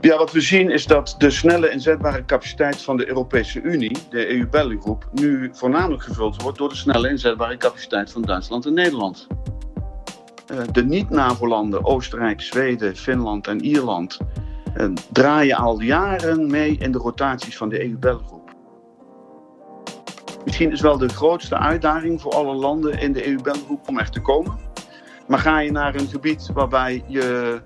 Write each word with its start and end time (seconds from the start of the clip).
Ja, 0.00 0.16
wat 0.16 0.32
we 0.32 0.40
zien 0.40 0.70
is 0.70 0.86
dat 0.86 1.14
de 1.18 1.30
snelle 1.30 1.70
inzetbare 1.70 2.24
capaciteit 2.24 2.82
van 2.82 2.96
de 2.96 3.08
Europese 3.08 3.60
Unie, 3.60 3.96
de 4.10 4.34
EU-België-groep, 4.34 5.08
nu 5.12 5.50
voornamelijk 5.52 6.02
gevuld 6.02 6.42
wordt 6.42 6.58
door 6.58 6.68
de 6.68 6.74
snelle 6.74 7.08
inzetbare 7.08 7.56
capaciteit 7.56 8.12
van 8.12 8.22
Duitsland 8.22 8.66
en 8.66 8.74
Nederland. 8.74 9.26
Eh, 10.46 10.58
de 10.72 10.84
niet-NAVO-landen, 10.84 11.84
Oostenrijk, 11.84 12.40
Zweden, 12.40 12.96
Finland 12.96 13.46
en 13.46 13.60
Ierland, 13.64 14.18
eh, 14.74 14.86
draaien 15.12 15.56
al 15.56 15.80
jaren 15.80 16.50
mee 16.50 16.76
in 16.78 16.92
de 16.92 16.98
rotaties 16.98 17.56
van 17.56 17.68
de 17.68 17.84
EU-Belgroep. 17.84 18.54
Misschien 20.44 20.72
is 20.72 20.80
wel 20.80 20.98
de 20.98 21.08
grootste 21.08 21.58
uitdaging 21.58 22.20
voor 22.20 22.32
alle 22.32 22.54
landen 22.54 23.00
in 23.00 23.12
de 23.12 23.26
EU-Belgroep 23.26 23.88
om 23.88 23.98
echt 23.98 24.12
te 24.12 24.20
komen. 24.20 24.58
Maar 25.26 25.38
ga 25.38 25.58
je 25.58 25.70
naar 25.70 25.94
een 25.94 26.08
gebied 26.08 26.50
waarbij 26.52 27.04
je 27.06 27.60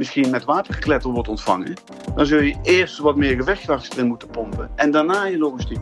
misschien 0.00 0.30
met 0.30 0.44
watergekletter 0.44 1.10
wordt 1.10 1.28
ontvangen, 1.28 1.74
dan 2.14 2.26
zul 2.26 2.40
je 2.40 2.56
eerst 2.62 2.98
wat 2.98 3.16
meer 3.16 3.36
gevechtkracht 3.36 3.92
erin 3.92 4.06
moeten 4.06 4.28
pompen 4.28 4.70
en 4.76 4.90
daarna 4.90 5.24
je 5.24 5.38
logistiek. 5.38 5.80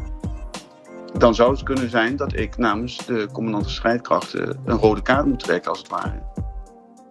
Dan 1.18 1.34
zou 1.34 1.50
het 1.50 1.62
kunnen 1.62 1.90
zijn 1.90 2.16
dat 2.16 2.36
ik 2.36 2.56
namens 2.56 3.06
de 3.06 3.28
commandant 3.32 3.70
strijdkrachten 3.70 4.60
een 4.64 4.76
rode 4.76 5.02
kaart 5.02 5.26
moet 5.26 5.38
trekken, 5.38 5.70
als 5.70 5.78
het 5.78 5.88
ware. 5.88 6.22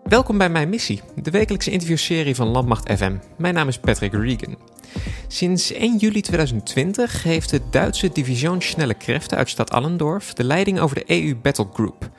Welkom 0.04 0.38
bij 0.38 0.50
Mijn 0.50 0.70
Missie, 0.70 1.02
de 1.16 1.32
wekelijkse 1.32 1.72
interviewserie 1.72 2.36
van 2.36 2.48
Landmacht 2.48 2.92
FM. 2.98 3.18
Mijn 3.38 3.54
naam 3.54 3.68
is 3.68 3.80
Patrick 3.80 4.14
Regan. 4.14 4.58
Sinds 5.28 5.72
1 5.72 5.98
juli 5.98 6.22
2020 6.22 7.24
heeft 7.24 7.50
de 7.50 7.62
Duitse 7.72 8.10
Division 8.10 8.62
Snelle 8.62 8.94
Kräfte 8.94 9.36
uit 9.36 9.50
stad 9.50 9.72
Allendorf 9.72 10.34
de 10.34 10.44
leiding 10.44 10.80
over 10.80 10.96
de 10.96 11.24
EU 11.24 11.36
Battle 11.36 11.68
Group. 11.74 12.10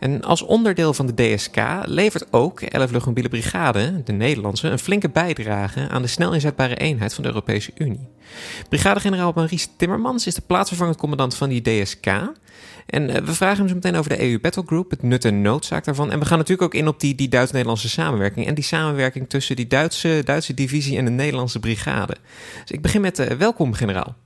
En 0.00 0.22
als 0.22 0.42
onderdeel 0.42 0.94
van 0.94 1.06
de 1.06 1.14
DSK 1.14 1.56
levert 1.84 2.32
ook 2.32 2.60
11 2.60 2.90
Luchtmobiele 2.90 3.28
Brigade, 3.28 4.02
de 4.04 4.12
Nederlandse, 4.12 4.68
een 4.68 4.78
flinke 4.78 5.08
bijdrage 5.08 5.88
aan 5.88 6.02
de 6.02 6.08
snel 6.08 6.32
inzetbare 6.32 6.76
eenheid 6.76 7.14
van 7.14 7.22
de 7.22 7.28
Europese 7.28 7.70
Unie. 7.74 8.08
Brigadegeneraal 8.68 9.32
Maurice 9.34 9.68
Timmermans 9.76 10.26
is 10.26 10.34
de 10.34 10.42
plaatsvervangend 10.46 10.96
commandant 10.96 11.34
van 11.34 11.48
die 11.48 11.62
DSK. 11.62 12.06
En 12.86 13.10
eh, 13.10 13.22
we 13.22 13.34
vragen 13.34 13.58
hem 13.58 13.68
zo 13.68 13.74
meteen 13.74 13.96
over 13.96 14.10
de 14.10 14.22
EU 14.22 14.40
Battle 14.40 14.62
Group, 14.66 14.90
het 14.90 15.02
nut 15.02 15.24
en 15.24 15.42
noodzaak 15.42 15.84
daarvan. 15.84 16.10
En 16.12 16.18
we 16.18 16.24
gaan 16.24 16.38
natuurlijk 16.38 16.74
ook 16.74 16.80
in 16.80 16.88
op 16.88 17.00
die, 17.00 17.14
die 17.14 17.28
Duits-Nederlandse 17.28 17.88
samenwerking. 17.88 18.46
En 18.46 18.54
die 18.54 18.64
samenwerking 18.64 19.28
tussen 19.28 19.56
die 19.56 19.66
Duitse, 19.66 20.22
Duitse 20.24 20.54
divisie 20.54 20.98
en 20.98 21.04
de 21.04 21.10
Nederlandse 21.10 21.60
brigade. 21.60 22.13
Dus 22.60 22.70
ik 22.70 22.82
begin 22.82 23.00
met 23.00 23.18
uh, 23.18 23.26
welkom, 23.26 23.72
generaal. 23.72 24.16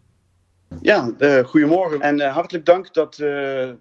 Ja, 0.80 1.12
uh, 1.18 1.44
goedemorgen 1.44 2.00
en 2.00 2.20
hartelijk 2.20 2.64
dank 2.64 2.94
dat 2.94 3.16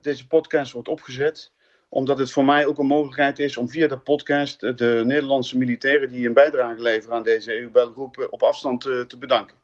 deze 0.02 0.28
podcast 0.28 0.72
wordt 0.72 0.88
opgezet 0.88 1.52
omdat 1.90 2.18
het 2.18 2.32
voor 2.32 2.46
mij 2.46 2.66
ook 2.66 2.78
een 2.78 2.86
mogelijkheid 2.86 3.40
is 3.40 3.58
om 3.58 3.70
via 3.70 3.88
de 3.88 3.98
podcast 3.98 4.60
de 4.60 5.04
Nederlandse 5.06 5.58
militairen 5.58 6.12
die 6.12 6.28
een 6.28 6.34
bijdrage 6.34 6.82
leveren 6.82 7.16
aan 7.16 7.24
deze 7.24 7.60
EU-belgroep 7.62 8.28
op 8.30 8.44
afstand 8.44 8.82
te 8.82 9.16
bedanken. 9.20 9.56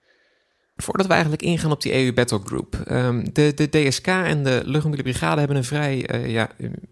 Voordat 0.75 1.05
we 1.05 1.11
eigenlijk 1.11 1.41
ingaan 1.41 1.71
op 1.71 1.81
die 1.81 1.93
EU 1.93 2.13
Battle 2.13 2.39
Group. 2.43 2.75
Um, 2.91 3.33
de, 3.33 3.53
de 3.53 3.69
DSK 3.69 4.07
en 4.07 4.43
de 4.43 4.61
Luchtmobiele 4.65 5.03
Brigade 5.03 5.39
hebben 5.39 5.57
een 5.57 5.63
vrij 5.63 6.09
uh, 6.13 6.31
ja, 6.31 6.49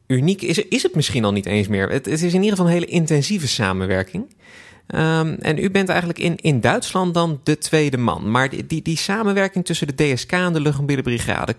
uniek... 0.08 0.42
Is, 0.42 0.58
is 0.58 0.84
het 0.84 0.96
misschien 0.96 1.26
al 1.26 1.32
niet 1.32 1.46
eens 1.46 1.68
meer. 1.68 1.90
Het, 1.90 2.06
het 2.06 2.22
is 2.22 2.34
in 2.34 2.44
ieder 2.44 2.50
geval 2.50 2.66
een 2.66 2.72
hele 2.72 2.86
intensieve 2.86 3.48
samenwerking. 3.48 4.36
Um, 4.96 5.34
en 5.34 5.58
u 5.58 5.70
bent 5.70 5.90
eigenlijk 5.90 6.20
in, 6.20 6.36
in 6.36 6.62
Duitsland 6.62 7.14
dan 7.14 7.42
de 7.44 7.58
tweede 7.58 7.98
man. 7.98 8.32
Maar 8.32 8.50
die, 8.50 8.66
die, 8.66 8.82
die 8.82 8.98
samenwerking 8.98 9.66
tussen 9.66 9.88
de 9.88 9.96
DSK 9.96 10.32
en 10.32 10.54
de 10.54 10.62
Luchtmobiele 10.62 11.02
Brigade... 11.02 11.56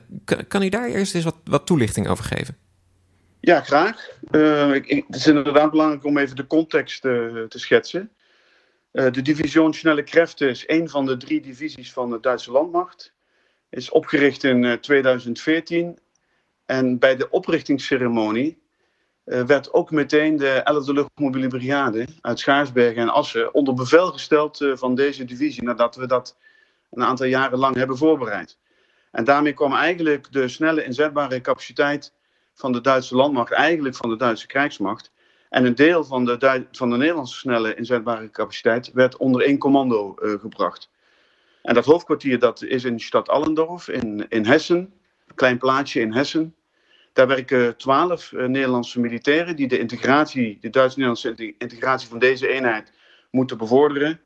Kan, 0.48 0.62
u 0.62 0.68
daar 0.68 0.88
eerst 0.88 1.14
eens 1.14 1.24
wat, 1.24 1.36
wat 1.44 1.66
toelichting 1.66 2.08
over 2.08 2.24
geven? 2.24 2.56
Ja, 3.40 3.60
graag. 3.60 4.08
Uh, 4.30 4.74
ik, 4.74 5.04
het 5.06 5.16
is 5.16 5.26
inderdaad 5.26 5.70
belangrijk 5.70 6.04
om 6.04 6.18
even 6.18 6.36
de 6.36 6.46
context 6.46 7.04
uh, 7.04 7.42
te 7.42 7.58
schetsen. 7.58 8.10
Uh, 8.92 9.10
de 9.10 9.22
Division 9.22 9.74
Snelle 9.74 10.02
Kräfte 10.02 10.48
is 10.48 10.64
een 10.66 10.88
van 10.88 11.06
de 11.06 11.16
drie 11.16 11.40
divisies 11.40 11.92
van 11.92 12.10
de 12.10 12.20
Duitse 12.20 12.50
landmacht. 12.50 13.12
Is 13.70 13.90
opgericht 13.90 14.44
in 14.44 14.62
uh, 14.62 14.72
2014. 14.72 15.98
En 16.66 16.98
bij 16.98 17.16
de 17.16 17.30
oprichtingsceremonie 17.30 18.61
werd 19.24 19.72
ook 19.72 19.90
meteen 19.90 20.36
de 20.36 20.60
11e 20.60 20.92
Luchtmobiele 20.92 21.48
Brigade 21.48 22.06
uit 22.20 22.38
Schaarsbergen 22.38 23.02
en 23.02 23.08
Assen 23.08 23.54
onder 23.54 23.74
bevel 23.74 24.06
gesteld 24.06 24.70
van 24.74 24.94
deze 24.94 25.24
divisie, 25.24 25.62
nadat 25.62 25.96
we 25.96 26.06
dat 26.06 26.36
een 26.90 27.04
aantal 27.04 27.26
jaren 27.26 27.58
lang 27.58 27.76
hebben 27.76 27.96
voorbereid. 27.96 28.58
En 29.10 29.24
daarmee 29.24 29.52
kwam 29.52 29.74
eigenlijk 29.74 30.32
de 30.32 30.48
snelle 30.48 30.84
inzetbare 30.84 31.40
capaciteit 31.40 32.12
van 32.54 32.72
de 32.72 32.80
Duitse 32.80 33.16
landmacht, 33.16 33.52
eigenlijk 33.52 33.96
van 33.96 34.08
de 34.08 34.16
Duitse 34.16 34.46
krijgsmacht, 34.46 35.12
en 35.48 35.64
een 35.64 35.74
deel 35.74 36.04
van 36.04 36.24
de, 36.24 36.66
van 36.72 36.90
de 36.90 36.96
Nederlandse 36.96 37.38
snelle 37.38 37.74
inzetbare 37.74 38.30
capaciteit 38.30 38.92
werd 38.92 39.16
onder 39.16 39.42
één 39.42 39.58
commando 39.58 40.16
uh, 40.22 40.40
gebracht. 40.40 40.90
En 41.62 41.74
dat 41.74 41.84
hoofdkwartier 41.84 42.38
dat 42.38 42.62
is 42.62 42.84
in 42.84 43.00
stad 43.00 43.28
Allendorf 43.28 43.88
in, 43.88 44.26
in 44.28 44.44
Hessen, 44.44 44.92
een 45.26 45.34
klein 45.34 45.58
plaatsje 45.58 46.00
in 46.00 46.12
Hessen. 46.12 46.54
Daar 47.12 47.26
werken 47.26 47.76
twaalf 47.76 48.32
uh, 48.32 48.46
Nederlandse 48.46 49.00
militairen 49.00 49.56
die 49.56 49.68
de 49.68 49.78
integratie, 49.78 50.58
de 50.60 50.70
Duits-Nederlandse 50.70 51.54
integratie 51.58 52.08
van 52.08 52.18
deze 52.18 52.48
eenheid 52.48 52.92
moeten 53.30 53.58
bevorderen 53.58 54.20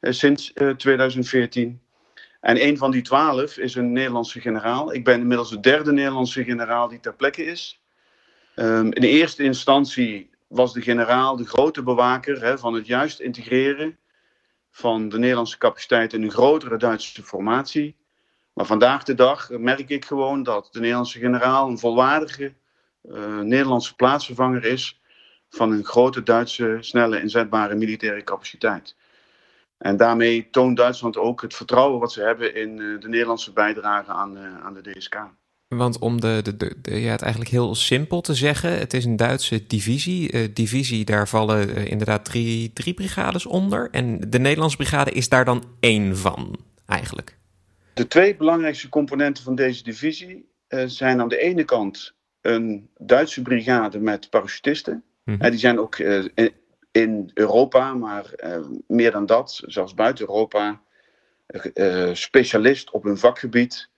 uh, 0.00 0.12
sinds 0.12 0.52
2014. 0.76 1.80
En 2.40 2.66
een 2.66 2.78
van 2.78 2.90
die 2.90 3.02
twaalf 3.02 3.56
is 3.56 3.74
een 3.74 3.92
Nederlandse 3.92 4.40
generaal. 4.40 4.94
Ik 4.94 5.04
ben 5.04 5.20
inmiddels 5.20 5.50
de 5.50 5.60
derde 5.60 5.92
Nederlandse 5.92 6.44
generaal 6.44 6.88
die 6.88 7.00
ter 7.00 7.14
plekke 7.14 7.44
is. 7.44 7.82
Um, 8.56 8.92
in 8.92 9.00
de 9.00 9.08
eerste 9.08 9.42
instantie 9.42 10.30
was 10.48 10.72
de 10.72 10.82
generaal 10.82 11.36
de 11.36 11.46
grote 11.46 11.82
bewaker 11.82 12.58
van 12.58 12.74
het 12.74 12.86
juist 12.86 13.20
integreren 13.20 13.98
van 14.70 15.08
de 15.08 15.18
Nederlandse 15.18 15.58
capaciteit 15.58 16.12
in 16.12 16.22
een 16.22 16.30
grotere 16.30 16.76
Duitse 16.76 17.22
formatie. 17.22 17.96
Maar 18.52 18.66
vandaag 18.66 19.02
de 19.02 19.14
dag 19.14 19.50
merk 19.50 19.88
ik 19.88 20.04
gewoon 20.04 20.42
dat 20.42 20.68
de 20.70 20.80
Nederlandse 20.80 21.18
generaal 21.18 21.68
een 21.68 21.78
volwaardige 21.78 22.54
uh, 23.02 23.38
Nederlandse 23.38 23.94
plaatsvervanger 23.94 24.64
is 24.64 25.00
van 25.48 25.72
een 25.72 25.84
grote 25.84 26.22
Duitse, 26.22 26.76
snelle, 26.80 27.20
inzetbare 27.20 27.74
militaire 27.74 28.24
capaciteit. 28.24 28.96
En 29.78 29.96
daarmee 29.96 30.50
toont 30.50 30.76
Duitsland 30.76 31.16
ook 31.16 31.42
het 31.42 31.54
vertrouwen 31.54 32.00
wat 32.00 32.12
ze 32.12 32.22
hebben 32.22 32.54
in 32.54 32.78
uh, 32.78 33.00
de 33.00 33.08
Nederlandse 33.08 33.52
bijdrage 33.52 34.12
aan, 34.12 34.36
uh, 34.36 34.64
aan 34.64 34.74
de 34.74 34.90
DSK. 34.90 35.16
Want 35.68 35.98
om 35.98 36.20
de, 36.20 36.56
de, 36.56 37.00
ja, 37.00 37.10
het 37.10 37.22
eigenlijk 37.22 37.50
heel 37.50 37.74
simpel 37.74 38.20
te 38.20 38.34
zeggen, 38.34 38.78
het 38.78 38.94
is 38.94 39.04
een 39.04 39.16
Duitse 39.16 39.66
divisie. 39.66 40.52
Divisie, 40.52 41.04
daar 41.04 41.28
vallen 41.28 41.86
inderdaad 41.86 42.24
drie, 42.24 42.72
drie 42.72 42.94
brigades 42.94 43.46
onder. 43.46 43.90
En 43.90 44.20
de 44.30 44.38
Nederlandse 44.38 44.76
brigade 44.76 45.10
is 45.10 45.28
daar 45.28 45.44
dan 45.44 45.64
één 45.80 46.16
van, 46.16 46.56
eigenlijk. 46.86 47.40
De 47.94 48.06
twee 48.06 48.36
belangrijkste 48.36 48.88
componenten 48.88 49.44
van 49.44 49.54
deze 49.54 49.82
divisie 49.82 50.50
uh, 50.68 50.82
zijn 50.86 51.20
aan 51.20 51.28
de 51.28 51.38
ene 51.38 51.64
kant 51.64 52.14
een 52.40 52.90
Duitse 52.98 53.42
brigade 53.42 54.00
met 54.00 54.30
parachutisten. 54.30 55.04
Mm 55.24 55.34
-hmm. 55.38 55.50
die 55.50 55.58
zijn 55.58 55.78
ook 55.78 55.98
in, 55.98 56.52
in, 56.90 57.30
Europa, 57.34 57.94
maar 57.94 58.34
meer 58.86 59.10
dan 59.10 59.26
dat, 59.26 59.62
zelfs 59.66 59.94
buiten 59.94 60.26
Europa, 60.26 60.80
specialist 62.12 62.90
op 62.90 63.02
hun 63.02 63.18
vakgebied 63.18 63.90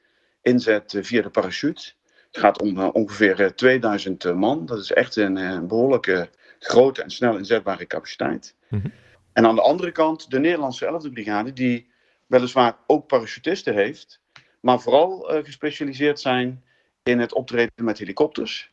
inzet 0.42 0.98
via 1.00 1.22
de 1.22 1.30
parachute. 1.30 1.92
Het 2.26 2.38
gaat 2.38 2.60
om 2.60 2.78
ongeveer 2.78 3.54
2000 3.54 4.24
uh, 4.24 4.34
man. 4.34 4.66
Dat 4.66 4.78
is 4.78 4.92
echt 4.92 5.16
een, 5.16 5.66
behoorlijke 5.66 6.28
grote 6.58 7.02
en 7.02 7.10
snel 7.10 7.36
inzetbare 7.36 7.86
capaciteit. 7.86 8.54
Mm 8.68 8.80
-hmm. 8.80 8.92
En 9.32 9.46
aan 9.46 9.54
de 9.54 9.62
andere 9.62 9.92
kant 9.92 10.30
de 10.30 10.38
Nederlandse 10.38 11.00
11e 11.08 11.12
brigade, 11.12 11.52
die 11.52 11.92
weliswaar 12.26 12.76
ook 12.86 13.06
parachutisten 13.06 13.74
heeft, 13.74 14.20
maar 14.60 14.80
vooral 14.80 15.34
uh, 15.34 15.44
gespecialiseerd 15.44 16.20
zijn 16.20 16.64
in 17.02 17.18
het 17.18 17.32
optreden 17.32 17.84
met 17.84 17.98
helikopters. 17.98 18.72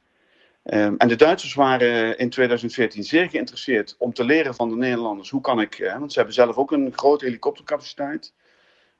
Um, 0.64 0.98
en 0.98 1.08
de 1.08 1.16
Duitsers 1.16 1.54
waren 1.54 2.18
in 2.18 2.30
2014 2.30 3.04
zeer 3.04 3.30
geïnteresseerd 3.30 3.96
om 3.98 4.14
te 4.14 4.24
leren 4.24 4.56
van 4.56 4.70
de 4.70 4.76
Nederlanders 4.76 5.30
hoe 5.30 5.42
kan 5.42 5.62
ik, 5.62 5.92
want 5.98 6.12
ze 6.12 6.18
hebben 6.18 6.36
zelf 6.36 6.56
ook 6.56 6.72
een 6.72 6.94
grote 6.96 7.26
helikoptercapaciteit. 7.26 8.34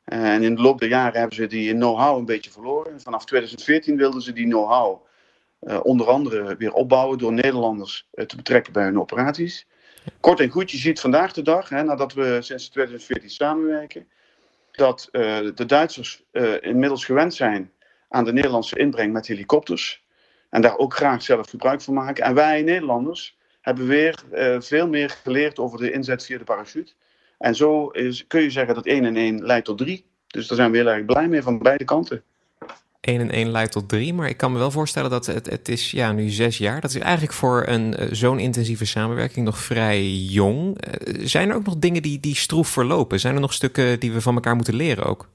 En 0.04 0.44
in 0.44 0.56
de 0.56 0.62
loop 0.62 0.80
der 0.80 0.90
jaren 0.90 1.20
hebben 1.20 1.36
ze 1.36 1.48
die 1.48 1.74
know-how 1.74 2.18
een 2.18 2.26
beetje 2.26 2.52
verloren. 2.52 3.02
Vanaf 3.02 3.26
2014 3.26 3.98
wilden 3.98 4.22
ze 4.22 4.34
die 4.34 4.48
know-how 4.48 5.06
uh, 5.62 5.80
onder 5.84 6.08
andere 6.08 6.56
weer 6.58 6.74
opbouwen 6.74 7.18
door 7.18 7.34
Nederlanders 7.34 8.08
te 8.12 8.36
betrekken 8.36 8.74
bij 8.74 8.84
hun 8.84 9.00
operaties. 9.00 9.68
Kort 10.20 10.40
en 10.40 10.50
goed, 10.50 10.72
je 10.72 10.78
ziet 10.78 11.00
vandaag 11.00 11.34
de 11.34 11.42
dag, 11.42 11.70
hè, 11.70 11.84
nadat 11.84 12.14
we 12.14 12.38
sinds 12.42 12.70
2014 12.70 13.30
samenwerken, 13.30 14.08
dat 14.72 15.10
uh, 15.12 15.22
de 15.56 15.66
Duitsers 15.66 16.24
inmiddels 16.62 17.06
gewend 17.06 17.34
zijn 17.34 17.72
aan 18.10 18.26
de 18.26 18.34
Nederlandse 18.34 18.78
inbreng 18.78 19.14
met 19.14 19.28
helikopters. 19.28 20.04
En 20.50 20.62
daar 20.62 20.78
ook 20.78 20.94
graag 20.94 21.22
zelf 21.22 21.50
gebruik 21.50 21.82
van 21.82 21.94
maken. 21.94 22.24
En 22.24 22.34
wij 22.34 22.62
Nederlanders 22.62 23.38
hebben 23.62 23.88
weer 23.88 24.24
veel 24.60 24.88
meer 24.88 25.10
geleerd 25.10 25.60
over 25.60 25.80
de 25.80 25.92
inzet 25.92 26.26
via 26.26 26.38
de 26.38 26.44
parachute. 26.44 26.94
En 27.38 27.56
zo 27.56 27.88
is, 27.88 28.28
kun 28.28 28.42
je 28.42 28.50
zeggen 28.50 28.76
dat 28.76 28.86
1 28.86 29.06
en 29.06 29.16
1 29.16 29.46
leidt 29.46 29.66
tot 29.66 29.78
3. 29.78 30.06
Dus 30.28 30.48
daar 30.48 30.58
zijn 30.58 30.72
we 30.72 30.78
heel 30.78 30.88
erg 30.88 31.06
blij 31.06 31.28
mee 31.28 31.42
van 31.42 31.58
beide 31.58 31.84
kanten. 31.84 32.24
1 33.02 33.20
en 33.20 33.32
1 33.32 33.52
leidt 33.52 33.72
tot 33.72 33.90
3. 33.90 34.14
Maar 34.14 34.30
ik 34.30 34.38
kan 34.38 34.52
me 34.52 34.58
wel 34.58 34.72
voorstellen 34.72 35.10
dat 35.10 35.26
het, 35.26 35.50
het 35.50 35.70
is 35.70 35.92
ja, 35.92 36.12
nu 36.12 36.30
zes 36.30 36.58
jaar. 36.58 36.82
Dat 36.82 36.90
is 36.90 37.02
eigenlijk 37.02 37.34
voor 37.34 37.64
een 37.68 37.96
uh, 38.00 38.08
zo'n 38.12 38.40
intensieve 38.40 38.86
samenwerking 38.86 39.46
nog 39.46 39.58
vrij 39.58 40.08
jong. 40.10 40.88
Uh, 40.88 41.26
zijn 41.28 41.50
er 41.50 41.56
ook 41.56 41.66
nog 41.66 41.78
dingen 41.78 42.02
die, 42.02 42.20
die 42.20 42.36
stroef 42.36 42.68
verlopen? 42.68 43.20
Zijn 43.20 43.36
er 43.36 43.42
nog 43.42 43.54
stukken 43.54 44.00
die 44.00 44.12
we 44.12 44.22
van 44.22 44.36
elkaar 44.36 44.56
moeten 44.56 44.76
leren 44.76 45.06
ook? 45.06 45.28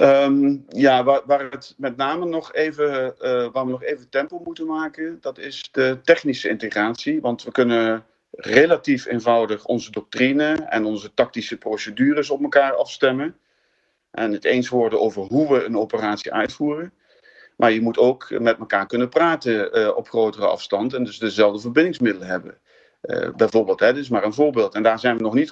Um, 0.00 0.64
ja, 0.68 1.04
waar, 1.04 1.20
waar, 1.26 1.50
het 1.50 1.74
met 1.76 1.96
name 1.96 2.26
nog 2.26 2.54
even, 2.54 3.14
uh, 3.20 3.48
waar 3.52 3.64
we 3.64 3.70
nog 3.70 3.82
even 3.82 4.08
tempo 4.08 4.40
moeten 4.44 4.66
maken, 4.66 5.18
dat 5.20 5.38
is 5.38 5.68
de 5.72 5.98
technische 6.02 6.48
integratie. 6.48 7.20
Want 7.20 7.42
we 7.42 7.50
kunnen 7.50 8.04
relatief 8.30 9.06
eenvoudig 9.06 9.64
onze 9.64 9.90
doctrine 9.90 10.52
en 10.52 10.84
onze 10.84 11.14
tactische 11.14 11.56
procedures 11.56 12.30
op 12.30 12.42
elkaar 12.42 12.74
afstemmen. 12.74 13.36
En 14.12 14.32
het 14.32 14.44
eens 14.44 14.68
worden 14.68 15.00
over 15.00 15.22
hoe 15.22 15.52
we 15.52 15.64
een 15.64 15.76
operatie 15.76 16.32
uitvoeren. 16.32 16.92
Maar 17.56 17.72
je 17.72 17.80
moet 17.80 17.98
ook 17.98 18.30
met 18.38 18.58
elkaar 18.58 18.86
kunnen 18.86 19.08
praten 19.08 19.78
uh, 19.78 19.96
op 19.96 20.08
grotere 20.08 20.46
afstand 20.46 20.94
en 20.94 21.04
dus 21.04 21.18
dezelfde 21.18 21.60
verbindingsmiddelen 21.60 22.28
hebben. 22.28 22.58
Uh, 23.02 23.34
bijvoorbeeld, 23.34 23.80
hè, 23.80 23.96
is 23.96 24.08
maar 24.08 24.24
een 24.24 24.32
voorbeeld. 24.32 24.74
En 24.74 24.82
daar 24.82 24.98
zijn 24.98 25.16
we 25.16 25.22
nog 25.22 25.34
niet 25.34 25.50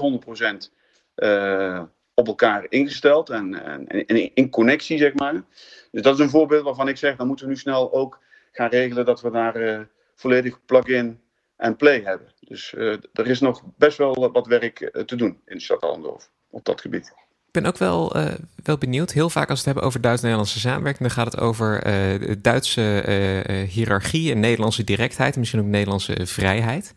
100% 0.68 0.72
uh, 1.16 1.82
op 2.14 2.26
elkaar 2.26 2.66
ingesteld 2.68 3.30
en, 3.30 3.64
en, 3.64 4.06
en, 4.06 4.34
in 4.34 4.50
connectie, 4.50 4.98
zeg 4.98 5.14
maar. 5.14 5.42
Dus 5.90 6.02
dat 6.02 6.14
is 6.14 6.20
een 6.20 6.30
voorbeeld 6.30 6.64
waarvan 6.64 6.88
ik 6.88 6.96
zeg, 6.96 7.16
dan 7.16 7.26
moeten 7.26 7.46
we 7.46 7.52
nu 7.52 7.58
snel 7.58 7.92
ook 7.92 8.18
gaan 8.52 8.68
regelen 8.68 9.04
dat 9.04 9.20
we 9.20 9.30
daar 9.30 9.88
volledig 10.14 10.64
plug-in 10.64 11.20
en 11.56 11.76
play 11.76 12.00
hebben. 12.00 12.32
Dus 12.40 12.72
er 13.12 13.26
is 13.26 13.40
nog 13.40 13.62
best 13.76 13.98
wel 13.98 14.30
wat 14.32 14.46
werk 14.46 15.02
te 15.06 15.16
doen 15.16 15.40
in 15.44 15.56
de 15.56 15.62
stad 15.62 15.80
Allendorf 15.80 16.30
op 16.50 16.64
dat 16.64 16.80
gebied. 16.80 17.14
Ik 17.50 17.62
ben 17.62 17.66
ook 17.66 17.78
wel, 17.78 18.16
uh, 18.16 18.24
wel 18.62 18.78
benieuwd. 18.78 19.12
Heel 19.12 19.30
vaak 19.30 19.50
als 19.50 19.58
we 19.62 19.64
het 19.64 19.64
hebben 19.64 19.84
over 19.84 20.00
Duits-Nederlandse 20.00 20.60
samenwerking, 20.60 21.08
dan 21.08 21.16
gaat 21.16 21.32
het 21.32 21.40
over 21.40 21.86
uh, 21.86 22.34
Duitse 22.38 23.04
uh, 23.48 23.68
hiërarchie 23.68 24.32
en 24.32 24.40
Nederlandse 24.40 24.84
directheid, 24.84 25.32
en 25.32 25.38
misschien 25.38 25.60
ook 25.60 25.66
Nederlandse 25.66 26.16
vrijheid. 26.22 26.94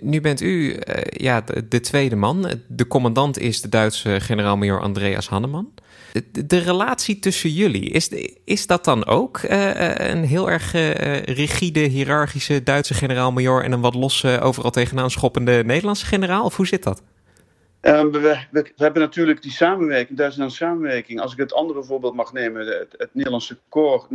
nu 0.00 0.20
bent 0.20 0.40
u 0.40 0.78
ja, 1.06 1.40
de, 1.40 1.68
de, 1.68 1.80
tweede 1.80 2.16
man. 2.16 2.46
De 2.68 2.86
commandant 2.86 3.38
is 3.38 3.60
de 3.60 3.68
Duitse 3.68 4.20
generaal-major 4.20 4.80
Andreas 4.80 5.28
Hanneman. 5.28 5.72
De, 6.12 6.46
de, 6.46 6.58
relatie 6.58 7.18
tussen 7.18 7.50
jullie, 7.50 7.90
is, 7.90 8.08
is 8.44 8.66
dat 8.66 8.84
dan 8.84 9.06
ook 9.06 9.40
een 9.42 10.24
heel 10.24 10.50
erg 10.50 10.72
rigide, 11.24 11.80
hiërarchische 11.80 12.62
Duitse 12.62 12.94
generaal-major 12.94 13.64
en 13.64 13.72
een 13.72 13.80
wat 13.80 13.94
losse, 13.94 14.40
overal 14.40 14.70
tegenaan 14.70 15.10
schoppende 15.10 15.62
Nederlandse 15.64 16.06
generaal? 16.06 16.44
Of 16.44 16.56
hoe 16.56 16.66
zit 16.66 16.82
dat? 16.82 17.02
Um, 17.86 18.10
we, 18.10 18.38
we, 18.50 18.72
hebben 18.76 19.02
natuurlijk 19.02 19.42
die 19.42 19.52
samenwerking, 19.52 20.18
Duits-Nederlandse 20.18 20.64
samenwerking. 20.64 21.20
Als 21.20 21.32
ik 21.32 21.38
het 21.38 21.52
andere 21.52 21.84
voorbeeld 21.84 22.14
mag 22.14 22.32
nemen, 22.32 22.66
het, 22.66 23.08
Nederlandse 23.12 23.58
koor, 23.68 24.08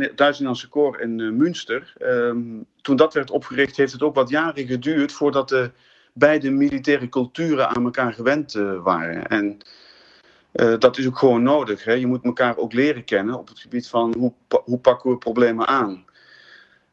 koor 0.70 1.00
in 1.00 1.18
uh, 1.18 1.32
Münster. 1.32 1.94
Um, 2.02 2.66
toen 2.82 2.96
dat 2.96 3.14
werd 3.14 3.30
opgericht, 3.30 3.76
heeft 3.76 3.92
het 3.92 4.02
ook 4.02 4.14
wat 4.14 4.28
jaren 4.28 4.66
geduurd 4.66 5.12
voordat 5.12 5.48
de 5.48 5.70
beide 6.12 6.50
militaire 6.50 7.08
culturen 7.08 7.68
aan 7.68 7.84
elkaar 7.84 8.12
gewend 8.12 8.54
uh, 8.54 8.82
waren. 8.82 9.26
En 9.26 9.58
uh, 10.52 10.78
dat 10.78 10.98
is 10.98 11.06
ook 11.06 11.18
gewoon 11.18 11.42
nodig. 11.42 11.84
Hè? 11.84 11.92
Je 11.92 12.06
moet 12.06 12.24
elkaar 12.24 12.56
ook 12.56 12.72
leren 12.72 13.04
kennen 13.04 13.38
op 13.38 13.48
het 13.48 13.58
gebied 13.58 13.88
van 13.88 14.14
hoe, 14.18 14.32
hoe 14.64 14.78
pakken 14.78 15.10
we 15.10 15.18
problemen 15.18 15.66
aan. 15.66 16.04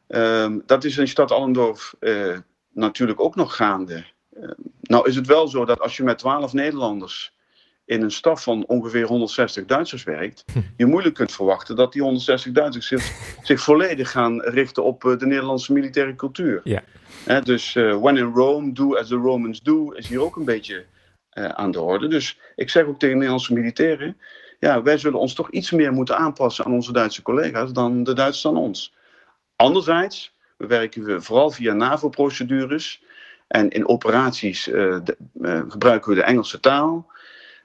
Um, 0.08 0.64
dat 0.66 0.84
is 0.84 0.98
in 0.98 1.08
stad 1.08 1.32
Allendorf 1.32 1.96
natuurlijk 2.74 3.20
ook 3.20 3.36
nog 3.36 3.56
gaande. 3.56 4.06
Uh, 4.42 4.50
nou 4.82 5.08
is 5.08 5.16
het 5.16 5.28
wel 5.28 5.48
zo 5.48 5.66
dat 5.66 5.80
als 5.80 5.98
je 5.98 6.04
met 6.04 6.18
12 6.18 6.54
Nederlanders 6.54 7.36
in 7.86 8.02
een 8.02 8.12
staf 8.12 8.44
van 8.44 8.66
ongeveer 8.66 9.06
160 9.06 9.66
Duitsers 9.66 10.04
werkt, 10.04 10.44
hm. 10.54 10.60
je 10.78 10.86
moeilijk 10.86 11.16
kunt 11.16 11.32
verwachten 11.32 11.76
dat 11.76 11.94
die 11.94 12.02
160 12.02 12.52
Duitsers 12.52 12.88
zich, 12.88 13.12
zich 13.48 13.62
volledig 13.62 14.12
gaan 14.12 14.42
richten 14.42 14.84
op 14.84 15.04
uh, 15.04 15.18
de 15.18 15.26
Nederlandse 15.26 15.74
militaire 15.74 16.16
cultuur. 16.16 16.62
Ja. 16.64 16.84
He, 17.26 17.42
dus 17.42 17.76
uh, 17.76 17.98
when 17.98 18.18
in 18.18 18.32
Rome, 18.34 18.72
do 18.72 18.96
as 18.96 19.08
the 19.08 19.16
Romans 19.16 19.62
do, 19.62 19.92
is 19.92 20.08
hier 20.08 20.22
ook 20.22 20.36
een 20.36 20.46
beetje 20.46 20.86
uh, 21.34 21.46
aan 21.46 21.72
de 21.72 21.82
orde. 21.82 22.08
Dus 22.08 22.40
ik 22.56 22.70
zeg 22.70 22.86
ook 22.86 23.00
tegen 23.00 23.10
de 23.10 23.16
Nederlandse 23.16 23.54
militairen, 23.54 24.18
ja, 24.60 24.82
wij 24.82 24.98
zullen 24.98 25.20
ons 25.20 25.34
toch 25.34 25.52
iets 25.52 25.72
meer 25.72 25.94
moeten 25.94 26.18
aanpassen 26.18 26.66
aan 26.66 26.74
onze 26.74 26.92
Duitse 26.92 27.22
collega's 27.22 27.72
dan 27.72 28.04
de 28.04 28.14
Duitsers 28.14 28.48
aan 28.48 28.62
ons. 28.62 28.94
Anderzijds 29.56 30.36
we 30.58 30.68
werken 30.68 31.24
vooral 31.24 31.52
via 31.52 31.74
NAVO-procedures. 31.74 33.04
En 33.48 33.70
in 33.70 33.88
operaties 33.88 34.64
de, 34.64 35.18
uh, 35.42 35.62
gebruiken 35.68 36.10
we 36.10 36.16
de 36.16 36.24
Engelse 36.24 36.60
taal. 36.60 37.12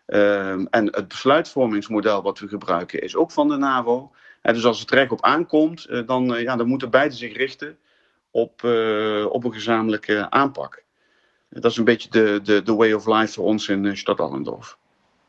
Uh, 0.07 0.51
en 0.51 0.69
het 0.71 1.09
besluitvormingsmodel 1.09 2.23
wat 2.23 2.39
we 2.39 2.49
gebruiken 2.49 3.03
is 3.03 3.17
ook 3.17 3.31
van 3.31 3.49
de 3.49 3.57
NAVO. 3.57 4.11
Dus 4.43 4.65
als 4.65 4.81
het 4.81 4.91
recht 4.91 5.11
op 5.11 5.23
aankomt, 5.25 5.85
eh, 5.85 6.07
dan, 6.07 6.25
ja, 6.25 6.57
dan 6.57 6.67
moeten 6.67 6.91
beide 6.91 7.15
zich 7.15 7.37
richten 7.37 7.77
op, 8.31 8.65
op 9.31 9.45
een 9.45 9.53
gezamenlijke 9.53 10.31
aanpak. 10.31 10.83
Dat 11.49 11.71
is 11.71 11.77
een 11.77 11.85
beetje 11.85 12.11
de, 12.11 12.63
de, 12.65 12.75
way 12.75 12.93
of 12.93 13.07
life 13.07 13.33
voor 13.33 13.45
ons 13.45 13.69
in 13.69 13.97
Stad 13.97 14.21
Allendorf. 14.21 14.77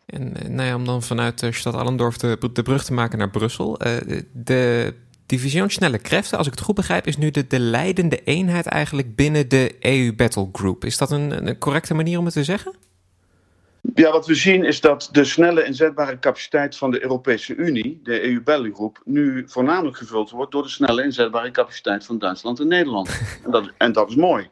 En 0.06 0.34
nou 0.56 0.76
om 0.76 0.86
dan 0.86 1.02
vanuit 1.02 1.48
Stad 1.52 1.74
Allendorf 1.74 2.18
de, 2.18 2.50
de 2.54 2.62
brug 2.62 2.84
te 2.84 2.94
maken 2.94 3.18
naar 3.18 3.30
Brussel. 3.30 3.78
de 4.34 4.94
Division 5.26 5.70
Snelle 5.70 5.98
Kräfte, 5.98 6.38
als 6.38 6.48
ik 6.48 6.54
het 6.54 6.62
goed 6.62 6.76
begrijp, 6.76 7.08
is 7.08 7.18
nu 7.18 7.32
de, 7.32 7.48
de 7.48 7.60
leidende 7.60 8.24
eenheid 8.24 8.66
eigenlijk 8.66 9.16
binnen 9.16 9.50
de 9.50 9.76
EU 9.80 10.14
Battle 10.14 10.50
Group. 10.52 10.86
Is 10.86 10.98
dat 10.98 11.12
een, 11.12 11.48
een 11.48 11.58
correcte 11.58 11.94
manier 11.94 12.20
om 12.20 12.26
het 12.26 12.34
te 12.34 12.44
zeggen? 12.44 12.74
Ja, 13.96 14.12
wat 14.12 14.28
we 14.28 14.36
zien 14.36 14.64
is 14.64 14.82
dat 14.82 15.10
de 15.12 15.24
snelle 15.24 15.66
inzetbare 15.66 16.20
capaciteit 16.20 16.78
van 16.78 16.92
de 16.92 17.02
Europese 17.02 17.56
Unie, 17.56 18.00
de 18.04 18.24
EU 18.24 18.42
Battle 18.42 18.74
Group, 18.74 19.02
nu 19.06 19.44
voornamelijk 19.48 19.98
gevuld 19.98 20.30
wordt 20.30 20.52
door 20.52 20.64
de 20.64 20.70
snelle 20.70 21.04
inzetbare 21.04 21.52
capaciteit 21.52 22.06
van 22.06 22.20
Duitsland 22.20 22.60
en 22.60 22.68
Nederland. 22.68 23.10
en, 23.46 23.52
dat, 23.52 23.72
en 23.78 23.92
dat 23.92 24.10
is 24.10 24.16
mooi. 24.16 24.50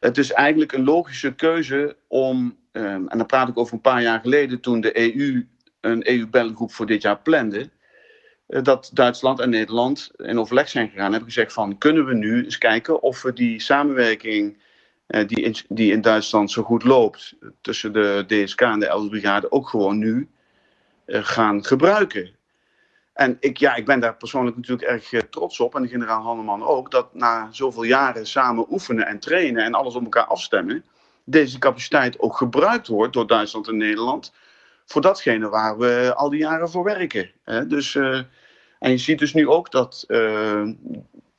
Het 0.00 0.18
is 0.18 0.32
eigenlijk 0.32 0.72
een 0.72 0.84
logische 0.84 1.34
keuze 1.34 1.96
om, 2.08 2.56
um, 2.72 3.08
en 3.08 3.18
dan 3.18 3.26
praat 3.26 3.48
ik 3.48 3.58
over 3.58 3.74
een 3.74 3.80
paar 3.80 4.02
jaar 4.02 4.20
geleden, 4.20 4.60
toen 4.60 4.80
de 4.80 5.16
EU 5.16 5.46
een 5.80 6.08
EU 6.08 6.26
Battle 6.26 6.54
Group 6.54 6.72
voor 6.72 6.86
dit 6.86 7.02
jaar 7.02 7.18
plande 7.18 7.70
dat 8.60 8.90
Duitsland 8.92 9.40
en 9.40 9.50
Nederland 9.50 10.10
in 10.16 10.38
overleg 10.38 10.68
zijn 10.68 10.88
gegaan. 10.88 11.10
Hebben 11.10 11.32
gezegd 11.32 11.52
van 11.52 11.78
kunnen 11.78 12.04
we 12.04 12.14
nu 12.14 12.44
eens 12.44 12.58
kijken 12.58 13.02
of 13.02 13.22
we 13.22 13.32
die 13.32 13.60
samenwerking 13.60 14.58
eh, 15.06 15.26
die, 15.28 15.40
in, 15.40 15.54
die 15.68 15.92
in 15.92 16.00
Duitsland 16.00 16.50
zo 16.50 16.62
goed 16.62 16.84
loopt 16.84 17.36
tussen 17.60 17.92
de 17.92 18.24
DSK 18.26 18.60
en 18.60 18.78
de 18.78 18.86
11 18.86 19.08
brigade 19.08 19.52
ook 19.52 19.68
gewoon 19.68 19.98
nu 19.98 20.28
eh, 21.04 21.20
gaan 21.24 21.64
gebruiken. 21.64 22.30
En 23.12 23.36
ik, 23.40 23.56
ja, 23.56 23.74
ik 23.74 23.86
ben 23.86 24.00
daar 24.00 24.16
persoonlijk 24.16 24.56
natuurlijk 24.56 24.88
erg 24.88 25.28
trots 25.30 25.60
op, 25.60 25.74
en 25.74 25.82
de 25.82 25.88
generaal 25.88 26.22
Hanneman 26.22 26.62
ook, 26.62 26.90
dat 26.90 27.14
na 27.14 27.48
zoveel 27.50 27.82
jaren 27.82 28.26
samen 28.26 28.66
oefenen 28.70 29.06
en 29.06 29.18
trainen 29.18 29.64
en 29.64 29.74
alles 29.74 29.94
op 29.94 30.02
elkaar 30.02 30.24
afstemmen, 30.26 30.84
deze 31.24 31.58
capaciteit 31.58 32.18
ook 32.18 32.36
gebruikt 32.36 32.86
wordt 32.86 33.12
door 33.12 33.26
Duitsland 33.26 33.68
en 33.68 33.76
Nederland 33.76 34.32
voor 34.84 35.00
datgene 35.00 35.48
waar 35.48 35.78
we 35.78 36.12
al 36.16 36.30
die 36.30 36.40
jaren 36.40 36.70
voor 36.70 36.84
werken. 36.84 37.30
Dus 37.68 37.98
en 38.82 38.90
je 38.90 38.98
ziet 38.98 39.18
dus 39.18 39.34
nu 39.34 39.48
ook 39.48 39.70
dat 39.70 40.04
uh, 40.08 40.68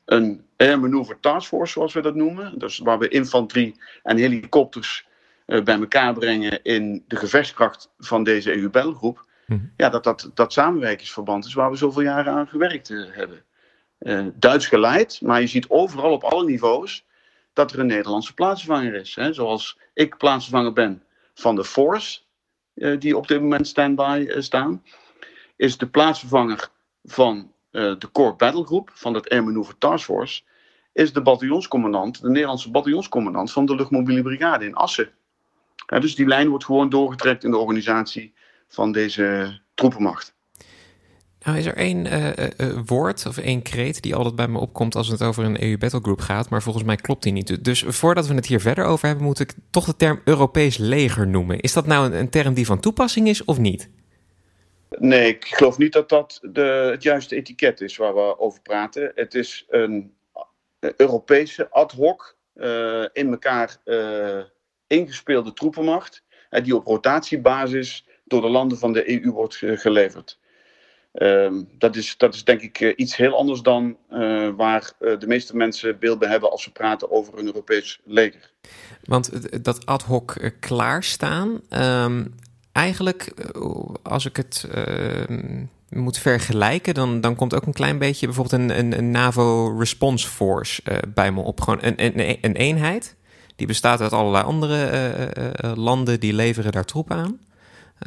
een 0.05 0.45
Air 0.57 0.79
Maneuver 0.79 1.19
Task 1.19 1.47
Force, 1.47 1.71
zoals 1.71 1.93
we 1.93 2.01
dat 2.01 2.15
noemen, 2.15 2.59
dus 2.59 2.77
waar 2.77 2.99
we 2.99 3.07
infanterie 3.07 3.81
en 4.03 4.17
helikopters 4.17 5.07
uh, 5.47 5.63
bij 5.63 5.79
elkaar 5.79 6.13
brengen 6.13 6.63
in 6.63 7.03
de 7.07 7.15
gevechtskracht 7.15 7.89
van 7.97 8.23
deze 8.23 8.55
EU-belgroep, 8.55 9.25
mm 9.45 9.71
ja, 9.77 9.89
dat, 9.89 10.03
dat 10.03 10.31
dat 10.33 10.53
samenwerkingsverband 10.53 11.45
is 11.45 11.53
waar 11.53 11.69
we 11.69 11.75
zoveel 11.75 12.01
jaren 12.01 12.33
aan 12.33 12.47
gewerkt 12.47 12.89
uh, 12.89 13.05
hebben. 13.11 13.43
Duits 14.39 14.67
geleid, 14.67 15.21
maar 15.21 15.41
je 15.41 15.47
ziet 15.47 15.69
overal 15.69 16.11
op 16.11 16.23
alle 16.23 16.43
niveaus 16.43 17.05
dat 17.53 17.71
er 17.71 17.79
een 17.79 17.85
Nederlandse 17.85 18.33
plaatsvervanger 18.33 18.93
is. 18.93 19.15
Hè? 19.15 19.33
Zoals 19.33 19.77
ik 19.93 20.17
plaatsvervanger 20.17 20.73
ben 20.73 21.03
van 21.33 21.55
de 21.55 21.63
Force, 21.63 22.19
die 22.99 23.17
op 23.17 23.27
dit 23.27 23.41
moment 23.41 23.67
standby 23.67 24.27
staan, 24.37 24.83
is 25.55 25.77
de 25.77 25.87
plaatsvervanger 25.87 26.69
van 27.03 27.51
uh, 27.71 27.95
de 27.99 28.11
Core 28.11 28.35
Battlegroup, 28.35 28.91
van 28.93 29.13
het 29.13 29.29
Air 29.29 29.43
Maneuver 29.43 29.77
Task 29.77 30.09
is 30.93 31.13
de 31.13 31.21
bataljonscommandant, 31.21 32.21
de 32.21 32.29
Nederlandse 32.29 32.71
bataljonscommandant 32.71 33.51
van 33.51 33.65
de 33.65 33.75
luchtmobiele 33.75 34.21
brigade 34.21 34.65
in 34.65 34.73
Assen. 34.73 35.09
Ja, 35.87 35.99
dus 35.99 36.15
die 36.15 36.27
lijn 36.27 36.49
wordt 36.49 36.65
gewoon 36.65 36.89
doorgetrekt 36.89 37.43
in 37.43 37.51
de 37.51 37.57
organisatie 37.57 38.33
van 38.67 38.91
deze 38.91 39.59
troepenmacht. 39.73 40.35
Nou 41.43 41.57
is 41.57 41.65
er 41.65 41.75
één 41.75 42.05
uh, 42.05 42.27
uh, 42.27 42.79
woord 42.85 43.25
of 43.25 43.37
één 43.37 43.61
kreet 43.61 44.01
die 44.01 44.15
altijd 44.15 44.35
bij 44.35 44.47
me 44.47 44.59
opkomt 44.59 44.95
als 44.95 45.07
het 45.07 45.21
over 45.21 45.43
een 45.43 45.63
EU 45.63 45.77
Battlegroup 45.77 46.21
gaat, 46.21 46.49
maar 46.49 46.61
volgens 46.61 46.83
mij 46.83 46.95
klopt 46.95 47.23
die 47.23 47.31
niet. 47.31 47.63
Dus 47.63 47.83
voordat 47.87 48.27
we 48.27 48.33
het 48.33 48.45
hier 48.45 48.59
verder 48.59 48.85
over 48.85 49.07
hebben, 49.07 49.25
moet 49.25 49.39
ik 49.39 49.53
toch 49.69 49.85
de 49.85 49.95
term 49.95 50.21
Europees 50.23 50.77
leger 50.77 51.27
noemen. 51.27 51.59
Is 51.59 51.73
dat 51.73 51.85
nou 51.85 52.13
een 52.13 52.29
term 52.29 52.53
die 52.53 52.65
van 52.65 52.79
toepassing 52.79 53.27
is 53.27 53.43
of 53.45 53.57
niet? 53.57 53.89
Nee, 54.99 55.27
ik 55.27 55.45
geloof 55.45 55.77
niet 55.77 55.93
dat 55.93 56.09
dat 56.09 56.39
de, 56.41 56.89
het 56.91 57.03
juiste 57.03 57.35
etiket 57.35 57.81
is 57.81 57.97
waar 57.97 58.13
we 58.13 58.39
over 58.39 58.61
praten. 58.61 59.11
Het 59.15 59.35
is 59.35 59.65
een 59.69 60.13
Europese 60.79 61.69
ad 61.69 61.91
hoc, 61.91 62.35
uh, 62.55 63.05
in 63.13 63.29
elkaar 63.31 63.77
uh, 63.85 64.43
ingespeelde 64.87 65.53
troepenmacht, 65.53 66.23
uh, 66.51 66.63
die 66.63 66.75
op 66.75 66.85
rotatiebasis 66.85 68.07
door 68.23 68.41
de 68.41 68.49
landen 68.49 68.77
van 68.77 68.93
de 68.93 69.11
EU 69.11 69.31
wordt 69.31 69.55
geleverd. 69.55 70.39
Ehm, 71.13 71.63
dat, 71.77 71.95
is, 71.95 72.17
dat 72.17 72.33
is 72.33 72.43
denk 72.43 72.61
ik 72.61 72.79
eh, 72.79 72.93
iets 72.95 73.15
heel 73.15 73.37
anders 73.37 73.61
dan 73.61 73.97
waar 74.55 74.91
de 74.99 75.27
meeste 75.27 75.55
mensen 75.55 75.99
beeld 75.99 76.19
bij 76.19 76.29
hebben 76.29 76.51
als 76.51 76.63
ze 76.63 76.71
praten 76.71 77.11
over 77.11 77.37
een 77.37 77.45
Europees 77.45 78.01
leger. 78.03 78.51
Want 79.03 79.63
dat 79.63 79.85
ad 79.85 80.03
hoc 80.03 80.51
klaarstaan, 80.59 81.61
um, 81.69 82.35
eigenlijk 82.73 83.33
als 84.03 84.25
ik 84.25 84.35
het 84.35 84.67
ehm, 84.71 85.65
moet 85.89 86.17
vergelijken, 86.17 86.93
dan, 86.93 87.21
dan 87.21 87.35
komt 87.35 87.53
ook 87.53 87.65
een 87.65 87.73
klein 87.73 87.97
beetje 87.97 88.25
bijvoorbeeld 88.25 88.61
een, 88.61 88.79
een, 88.79 88.97
een 88.97 89.11
NAVO 89.11 89.77
Response 89.77 90.27
Force 90.27 90.83
bij 91.13 91.31
me 91.31 91.41
op. 91.41 91.61
Gewoon 91.61 91.79
een, 91.81 92.03
een, 92.03 92.37
een 92.41 92.55
eenheid. 92.55 93.15
Die 93.55 93.67
bestaat 93.67 94.01
uit 94.01 94.13
allerlei 94.13 94.43
andere 94.43 95.29
landen 95.75 96.19
die 96.19 96.33
leveren 96.33 96.71
daar 96.71 96.85
troepen 96.85 97.15
aan. 97.15 97.39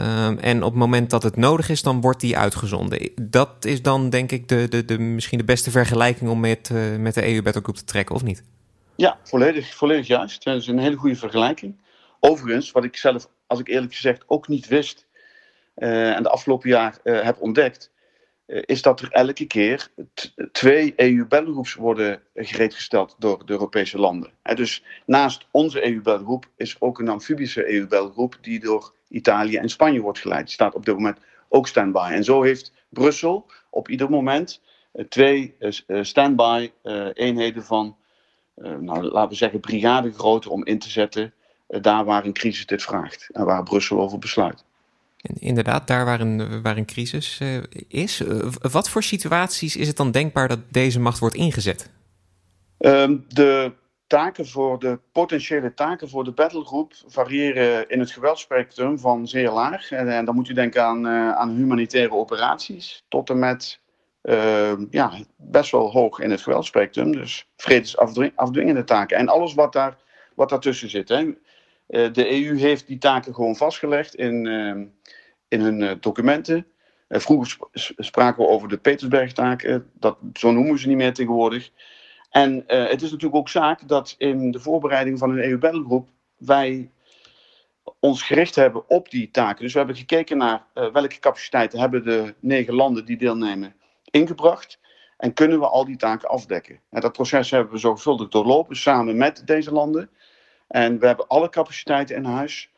Um, 0.00 0.38
en 0.38 0.62
op 0.62 0.70
het 0.70 0.80
moment 0.80 1.10
dat 1.10 1.22
het 1.22 1.36
nodig 1.36 1.68
is, 1.68 1.82
dan 1.82 2.00
wordt 2.00 2.20
die 2.20 2.38
uitgezonden. 2.38 3.10
Dat 3.20 3.64
is 3.64 3.82
dan 3.82 4.10
denk 4.10 4.32
ik 4.32 4.48
de, 4.48 4.68
de, 4.68 4.84
de, 4.84 4.98
misschien 4.98 5.38
de 5.38 5.44
beste 5.44 5.70
vergelijking 5.70 6.30
om 6.30 6.40
met, 6.40 6.70
met 6.98 7.14
de 7.14 7.34
EU 7.34 7.42
Battlegroup 7.42 7.76
te 7.76 7.84
trekken, 7.84 8.14
of 8.14 8.22
niet? 8.22 8.42
Ja, 8.96 9.18
volledig, 9.22 9.74
volledig 9.74 10.06
juist. 10.06 10.44
Dat 10.44 10.56
is 10.56 10.66
een 10.66 10.78
hele 10.78 10.96
goede 10.96 11.16
vergelijking. 11.16 11.74
Overigens, 12.28 12.70
wat 12.70 12.84
ik 12.84 12.96
zelf, 12.96 13.28
als 13.46 13.60
ik 13.60 13.68
eerlijk 13.68 13.94
gezegd, 13.94 14.24
ook 14.26 14.48
niet 14.48 14.68
wist 14.68 15.06
uh, 15.76 16.16
en 16.16 16.22
de 16.22 16.28
afgelopen 16.28 16.68
jaar 16.68 16.98
uh, 17.04 17.22
heb 17.22 17.40
ontdekt, 17.40 17.94
is 18.46 18.82
dat 18.82 19.00
er 19.00 19.10
elke 19.10 19.46
keer 19.46 19.88
twee 20.52 20.92
EU-battlegroups 20.96 21.74
worden 21.74 22.22
gereedgesteld 22.34 23.14
door 23.18 23.46
de 23.46 23.52
Europese 23.52 23.98
landen. 23.98 24.30
dus 24.54 24.84
naast 25.06 25.46
onze 25.50 25.86
EU-battlegroep 25.86 26.46
is 26.56 26.80
ook 26.80 26.98
een 26.98 27.08
amfibische 27.08 27.72
EU-battlegroep 27.72 28.38
die 28.40 28.60
door 28.60 28.94
Italië 29.08 29.56
en 29.56 29.68
Spanje 29.68 30.00
wordt 30.00 30.18
geleid. 30.18 30.44
Die 30.44 30.54
staat 30.54 30.74
op 30.74 30.84
dit 30.84 30.94
moment 30.94 31.18
ook 31.48 31.66
standby. 31.66 32.08
En 32.12 32.24
zo 32.24 32.42
heeft 32.42 32.72
Brussel 32.88 33.50
op 33.70 33.88
ieder 33.88 34.10
moment 34.10 34.62
twee 35.08 35.56
uh, 35.58 36.02
standby 36.02 36.70
uh, 36.82 37.08
eenheden 37.12 37.64
van, 37.64 37.96
nou, 38.54 39.02
laten 39.02 39.28
we 39.28 39.34
zeggen, 39.34 39.60
brigadegrootte 39.60 40.50
om 40.50 40.64
in 40.64 40.78
te 40.78 40.90
zetten 40.90 41.34
daar 41.66 42.04
waar 42.04 42.24
een 42.24 42.32
crisis 42.32 42.66
dit 42.66 42.82
vraagt 42.82 43.28
en 43.32 43.44
waar 43.44 43.62
Brussel 43.62 44.00
over 44.00 44.18
besluit. 44.18 44.64
Inderdaad, 45.38 45.86
daar 45.86 46.04
waar 46.04 46.20
een, 46.20 46.62
waar 46.62 46.76
een 46.76 46.86
crisis 46.86 47.40
is. 47.88 48.22
wat 48.60 48.88
voor 48.88 49.02
situaties 49.02 49.76
is 49.76 49.86
het 49.86 49.96
dan 49.96 50.10
denkbaar 50.10 50.48
dat 50.48 50.60
deze 50.68 51.00
macht 51.00 51.18
wordt 51.18 51.34
ingezet? 51.34 51.90
Um, 52.78 53.24
de 53.28 53.72
taken 54.06 54.46
voor 54.46 54.78
de 54.78 54.98
potentiële 55.12 55.74
taken 55.74 56.08
voor 56.08 56.24
de 56.24 56.32
battlegroep 56.32 56.92
variëren 57.06 57.88
in 57.88 58.00
het 58.00 58.10
geweldspectrum 58.10 58.98
van 58.98 59.28
zeer 59.28 59.50
laag. 59.50 59.90
En, 59.90 60.08
en 60.08 60.24
dan 60.24 60.34
moet 60.34 60.48
u 60.48 60.54
denken 60.54 60.84
aan, 60.84 61.06
uh, 61.06 61.32
aan 61.32 61.54
humanitaire 61.54 62.14
operaties 62.14 63.04
tot 63.08 63.30
en 63.30 63.38
met 63.38 63.80
uh, 64.22 64.72
ja, 64.90 65.12
best 65.36 65.70
wel 65.70 65.90
hoog 65.90 66.18
in 66.18 66.30
het 66.30 66.40
geweldspectrum. 66.40 67.12
Dus 67.12 67.48
vredesafdwingende 67.56 68.84
taken 68.84 69.16
en 69.16 69.28
alles 69.28 69.54
wat, 69.54 69.72
daar, 69.72 69.96
wat 70.34 70.48
daartussen 70.48 70.90
zit. 70.90 71.08
Hè. 71.08 71.34
Uh, 71.88 72.12
de 72.12 72.30
EU 72.30 72.56
heeft 72.56 72.86
die 72.86 72.98
taken 72.98 73.34
gewoon 73.34 73.56
vastgelegd 73.56 74.14
in, 74.14 74.46
ehm, 74.46 74.84
in 75.48 75.60
hun 75.60 75.98
documenten. 76.00 76.66
vroeger 77.08 77.58
spraken 77.96 78.42
we 78.42 78.48
over 78.48 78.68
de 78.68 78.78
Petersberg-taken, 78.78 79.90
dat, 79.94 80.18
zo 80.32 80.52
noemen 80.52 80.78
ze 80.78 80.88
niet 80.88 80.96
meer 80.96 81.14
tegenwoordig. 81.14 81.70
En 82.30 82.64
het 82.66 83.02
is 83.02 83.10
natuurlijk 83.10 83.34
ook 83.34 83.48
zaak 83.48 83.88
dat 83.88 84.14
in 84.18 84.50
de 84.50 84.60
voorbereiding 84.60 85.18
van 85.18 85.30
een 85.30 85.44
EU-battlegroep 85.44 86.08
wij 86.36 86.90
ons 88.00 88.22
gericht 88.22 88.54
hebben 88.54 88.88
op 88.88 89.10
die 89.10 89.30
taken. 89.30 89.62
Dus 89.62 89.72
we 89.72 89.78
hebben 89.78 89.96
gekeken 89.96 90.36
naar 90.36 90.66
welke 90.72 91.18
capaciteiten 91.18 91.78
hebben 91.78 92.04
de 92.04 92.34
negen 92.40 92.74
landen 92.74 93.04
die 93.04 93.16
deelnemen 93.16 93.74
ingebracht. 94.10 94.78
En 95.16 95.32
kunnen 95.32 95.58
we 95.58 95.68
al 95.68 95.84
die 95.84 95.96
taken 95.96 96.28
afdekken? 96.28 96.80
En 96.90 97.00
dat 97.00 97.12
proces 97.12 97.50
hebben 97.50 97.72
we 97.72 97.78
zorgvuldig 97.78 98.28
doorlopen 98.28 98.76
samen 98.76 99.16
met 99.16 99.42
deze 99.46 99.72
landen. 99.72 100.10
En 100.66 100.98
we 100.98 101.06
hebben 101.06 101.26
alle 101.26 101.48
capaciteiten 101.48 102.16
in 102.16 102.24
huis 102.24 102.70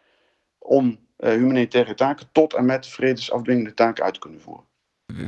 om 0.59 0.99
uh, 1.19 1.31
humanitaire 1.31 1.95
taken 1.95 2.29
tot 2.33 2.55
en 2.55 2.65
met 2.65 2.87
vredesafdwingende 2.87 3.75
taken 3.75 4.05
uit 4.05 4.15
te 4.15 4.21
kunnen 4.21 4.41
voeren 4.41 4.67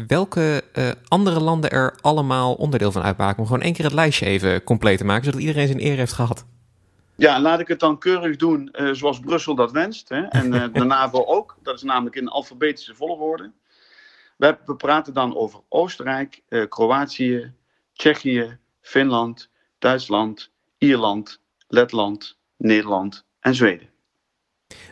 welke 0.07 0.62
uh, 0.75 0.90
andere 1.09 1.40
landen 1.40 1.71
er 1.71 1.99
allemaal 2.00 2.55
onderdeel 2.55 2.93
van 2.93 3.02
uitmaken. 3.02 3.38
Om 3.38 3.47
gewoon 3.47 3.62
één 3.62 3.73
keer 3.73 3.85
het 3.85 3.95
lijstje 3.95 4.26
even 4.26 4.64
compleet 4.64 4.99
te 4.99 5.05
maken, 5.05 5.25
zodat 5.25 5.40
iedereen 5.40 5.67
zijn 5.67 5.85
eer 5.85 5.97
heeft 5.97 6.12
gehad. 6.12 6.47
Ja, 7.17 7.40
laat 7.40 7.61
ik 7.61 7.69
het 7.69 7.81
dan 7.81 7.99
keurig 7.99 8.37
doen 8.37 8.69
uh, 8.73 8.93
zoals 8.93 9.21
Brussel 9.21 9.55
dat 9.55 9.73
wenst. 9.73 10.09
Hè? 10.09 10.23
En 10.23 10.50
de 10.73 10.85
NAVO 10.85 11.25
ook. 11.25 11.57
Dat 11.62 11.75
is 11.75 11.83
namelijk 11.83 12.17
in 12.17 12.29
alfabetische 12.29 12.95
volgorde. 12.95 13.50
We, 14.37 14.59
we 14.64 14.76
praten 14.76 15.14
dan 15.14 15.37
over 15.37 15.61
Oostenrijk, 15.69 16.43
Kroatië, 16.69 17.52
Tsjechië, 17.93 18.59
Finland, 18.81 19.49
Duitsland, 19.79 20.50
Ierland, 20.79 21.40
Letland, 21.69 22.38
Nederland 22.61 23.25
en 23.40 23.55
Zweden. 23.55 23.88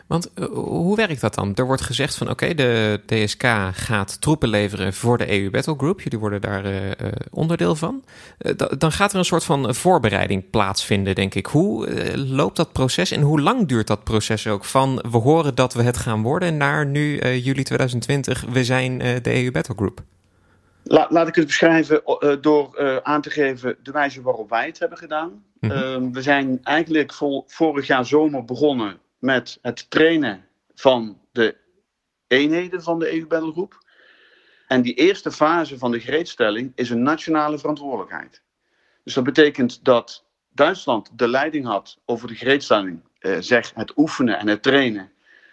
Want 0.07 0.31
uh, 0.35 0.45
hoe 0.53 0.95
werkt 0.95 1.21
dat 1.21 1.35
dan? 1.35 1.55
Er 1.55 1.65
wordt 1.65 1.81
gezegd 1.81 2.15
van 2.15 2.29
oké, 2.29 2.43
okay, 2.43 2.55
de 2.55 3.01
DSK 3.05 3.43
gaat 3.71 4.21
troepen 4.21 4.49
leveren 4.49 4.93
voor 4.93 5.17
de 5.17 5.41
EU 5.41 5.49
Battle 5.49 5.75
Group. 5.77 6.01
Jullie 6.01 6.19
worden 6.19 6.41
daar 6.41 6.65
uh, 6.65 6.91
onderdeel 7.31 7.75
van. 7.75 8.03
Uh, 8.39 8.53
dan 8.77 8.91
gaat 8.91 9.11
er 9.11 9.17
een 9.17 9.25
soort 9.25 9.43
van 9.43 9.75
voorbereiding 9.75 10.49
plaatsvinden, 10.49 11.15
denk 11.15 11.35
ik. 11.35 11.45
Hoe 11.45 11.87
loopt 12.17 12.55
dat 12.55 12.71
proces 12.71 13.11
en 13.11 13.21
hoe 13.21 13.41
lang 13.41 13.67
duurt 13.67 13.87
dat 13.87 14.03
proces 14.03 14.47
ook? 14.47 14.65
Van 14.65 15.05
we 15.11 15.17
horen 15.17 15.55
dat 15.55 15.73
we 15.73 15.83
het 15.83 15.97
gaan 15.97 16.21
worden 16.21 16.57
naar 16.57 16.85
nu 16.85 17.19
juli 17.19 17.63
2020, 17.63 18.45
we 18.49 18.63
zijn 18.63 18.97
de 18.97 19.43
EU 19.43 19.51
Battle 19.51 19.75
Group. 19.75 20.01
La, 20.83 21.07
laat 21.09 21.27
ik 21.27 21.35
het 21.35 21.45
beschrijven 21.45 22.01
door 22.41 23.01
aan 23.03 23.21
te 23.21 23.29
geven 23.29 23.77
de 23.83 23.91
wijze 23.91 24.21
waarop 24.21 24.49
wij 24.49 24.65
het 24.65 24.79
hebben 24.79 24.97
gedaan. 24.97 25.43
Mm 25.59 25.69
-hmm. 25.69 26.13
we 26.13 26.21
zijn 26.21 26.63
eigenlijk 26.63 27.13
vorig 27.45 27.87
jaar 27.87 28.05
zomer 28.05 28.45
begonnen 28.45 28.99
met 29.19 29.59
het 29.61 29.89
trainen 29.89 30.45
van 30.73 31.19
de 31.31 31.57
eenheden 32.27 32.83
van 32.83 32.99
de 32.99 33.13
EU-battlegroep. 33.13 33.87
En 34.67 34.81
die 34.81 34.93
eerste 34.93 35.31
fase 35.31 35.77
van 35.77 35.91
de 35.91 35.99
gereedstelling 35.99 36.71
is 36.75 36.89
een 36.89 37.03
nationale 37.03 37.59
verantwoordelijkheid. 37.59 38.41
Dus 39.03 39.13
dat 39.13 39.23
betekent 39.23 39.83
dat 39.83 40.25
Duitsland 40.53 41.09
de 41.13 41.27
leiding 41.27 41.65
had 41.65 41.99
over 42.05 42.27
de 42.27 42.35
gereedstelling, 42.35 43.01
eh, 43.19 43.37
zeg 43.39 43.71
het 43.75 43.97
oefenen 43.97 44.39
en 44.39 44.47
het 44.47 44.63
trainen 44.63 45.11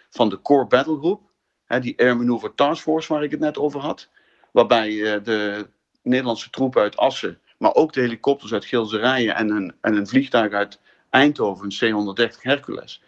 van 0.09 0.29
de 0.29 0.41
Core 0.41 0.67
Battlegroup, 0.67 1.21
hè, 1.65 1.79
die 1.79 1.99
Air 1.99 2.17
Maneuver 2.17 2.53
Task 2.55 2.81
Force 2.81 3.13
waar 3.13 3.23
ik 3.23 3.31
het 3.31 3.39
net 3.39 3.57
over 3.57 3.79
had, 3.79 4.09
waarbij 4.51 4.89
eh, 4.89 5.23
de 5.23 5.67
Nederlandse 6.01 6.49
troepen 6.49 6.81
uit 6.81 6.97
Assen, 6.97 7.39
maar 7.57 7.73
ook 7.73 7.93
de 7.93 8.01
helikopters 8.01 8.53
uit 8.53 8.65
Gilserijen 8.65 9.35
en 9.35 9.49
een, 9.49 9.75
en 9.81 9.95
een 9.95 10.07
vliegtuig 10.07 10.51
uit 10.51 10.79
Eindhoven, 11.09 11.65
een 11.79 12.15
C-130 12.31 12.41
Hercules, 12.41 13.01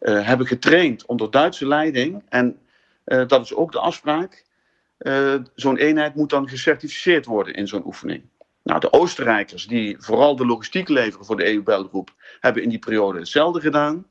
uh, 0.00 0.26
hebben 0.26 0.46
getraind 0.46 1.06
onder 1.06 1.30
Duitse 1.30 1.66
leiding. 1.66 2.22
En 2.28 2.58
uh, 3.06 3.26
dat 3.26 3.44
is 3.44 3.54
ook 3.54 3.72
de 3.72 3.78
afspraak. 3.78 4.44
Uh, 4.98 5.34
zo'n 5.54 5.76
eenheid 5.76 6.14
moet 6.14 6.30
dan 6.30 6.48
gecertificeerd 6.48 7.26
worden 7.26 7.54
in 7.54 7.68
zo'n 7.68 7.86
oefening. 7.86 8.22
Nou, 8.62 8.80
de 8.80 8.92
Oostenrijkers, 8.92 9.66
die 9.66 9.96
vooral 9.98 10.36
de 10.36 10.46
logistiek 10.46 10.88
leveren 10.88 11.26
voor 11.26 11.36
de 11.36 11.52
EU-belgroep, 11.52 12.10
hebben 12.40 12.62
in 12.62 12.68
die 12.68 12.78
periode 12.78 13.18
hetzelfde 13.18 13.60
gedaan. 13.60 14.06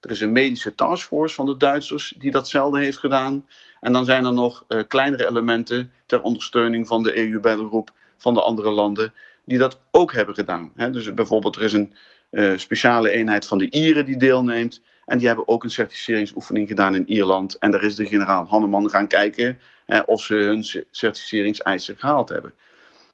Er 0.00 0.10
is 0.10 0.20
een 0.20 0.32
medische 0.32 0.74
taskforce 0.74 1.34
van 1.34 1.46
de 1.46 1.56
Duitsers 1.56 2.14
die 2.18 2.30
datzelfde 2.30 2.78
heeft 2.78 2.98
gedaan. 2.98 3.46
En 3.80 3.92
dan 3.92 4.04
zijn 4.04 4.24
er 4.24 4.32
nog 4.32 4.64
kleinere 4.88 5.28
elementen 5.28 5.92
ter 6.06 6.22
ondersteuning 6.22 6.86
van 6.86 7.02
de 7.02 7.18
EU-belgroep 7.18 7.90
van 8.16 8.34
de 8.34 8.42
andere 8.42 8.70
landen 8.70 9.12
die 9.44 9.58
dat 9.58 9.80
ook 9.90 10.12
hebben 10.12 10.34
gedaan. 10.34 10.72
Dus 10.74 11.14
bijvoorbeeld 11.14 11.56
er 11.56 11.62
is 11.62 11.72
een 11.72 11.94
uh, 12.30 12.58
speciale 12.58 13.10
eenheid 13.10 13.46
van 13.46 13.58
de 13.58 13.70
Ieren 13.70 14.04
die 14.04 14.16
deelneemt. 14.16 14.82
En 15.04 15.18
die 15.18 15.26
hebben 15.26 15.48
ook 15.48 15.64
een 15.64 15.70
certificeringsoefening 15.70 16.68
gedaan 16.68 16.94
in 16.94 17.08
Ierland. 17.08 17.58
En 17.58 17.70
daar 17.70 17.82
is 17.82 17.94
de 17.94 18.06
generaal 18.06 18.46
Hanneman 18.46 18.90
gaan 18.90 19.06
kijken 19.06 19.58
eh, 19.86 20.00
of 20.06 20.22
ze 20.22 20.34
hun 20.34 20.64
certificeringseisen 20.90 21.96
gehaald 21.96 22.28
hebben. 22.28 22.54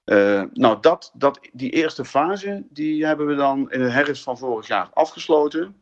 Uh, 0.04 0.42
nou, 0.52 0.78
dat, 0.80 1.10
dat, 1.14 1.40
die 1.52 1.70
eerste 1.70 2.04
fase 2.04 2.64
die 2.70 3.06
hebben 3.06 3.26
we 3.26 3.34
dan 3.34 3.70
in 3.70 3.80
de 3.80 3.90
herfst 3.90 4.22
van 4.22 4.38
vorig 4.38 4.66
jaar 4.66 4.88
afgesloten. 4.92 5.76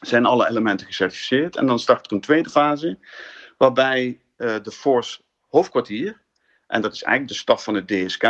Zijn 0.00 0.26
alle 0.26 0.48
elementen 0.48 0.86
gecertificeerd. 0.86 1.56
En 1.56 1.66
dan 1.66 1.78
start 1.78 2.06
er 2.06 2.12
een 2.12 2.20
tweede 2.20 2.50
fase, 2.50 2.98
waarbij 3.58 4.20
uh, 4.36 4.54
de 4.62 4.70
Force 4.70 5.20
hoofdkwartier, 5.48 6.20
en 6.66 6.82
dat 6.82 6.92
is 6.92 7.02
eigenlijk 7.02 7.32
de 7.32 7.40
staf 7.40 7.64
van 7.64 7.74
het 7.74 7.88
DSK, 7.88 8.24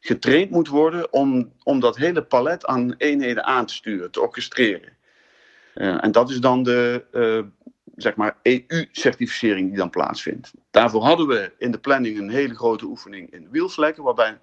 getraind 0.00 0.50
moet 0.50 0.68
worden 0.68 1.12
om, 1.12 1.52
om 1.62 1.80
dat 1.80 1.96
hele 1.96 2.22
palet 2.22 2.66
aan 2.66 2.94
eenheden 2.98 3.44
aan 3.44 3.66
te 3.66 3.74
sturen, 3.74 4.10
te 4.10 4.20
orchestreren. 4.20 4.96
Uh, 5.74 6.04
en 6.04 6.12
dat 6.12 6.30
is 6.30 6.40
dan 6.40 6.62
de 6.62 7.04
uh, 7.12 7.66
zeg 7.96 8.16
maar 8.16 8.36
EU-certificering 8.42 9.68
die 9.68 9.76
dan 9.76 9.90
plaatsvindt. 9.90 10.52
Daarvoor 10.70 11.02
hadden 11.02 11.26
we 11.26 11.52
in 11.58 11.70
de 11.70 11.78
planning 11.78 12.18
een 12.18 12.30
hele 12.30 12.54
grote 12.54 12.84
oefening 12.84 13.32
in 13.32 13.48
wielvlekken, 13.50 14.02
waarbij, 14.02 14.38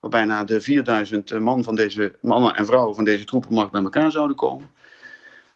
waarbij 0.00 0.26
bijna 0.26 0.44
de 0.44 0.60
4000 0.60 1.40
man 1.40 1.64
van 1.64 1.74
deze, 1.74 2.14
mannen 2.20 2.54
en 2.54 2.66
vrouwen 2.66 2.94
van 2.94 3.04
deze 3.04 3.24
troepenmacht 3.24 3.70
bij 3.70 3.82
elkaar 3.82 4.10
zouden 4.10 4.36
komen. 4.36 4.70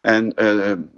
En 0.00 0.32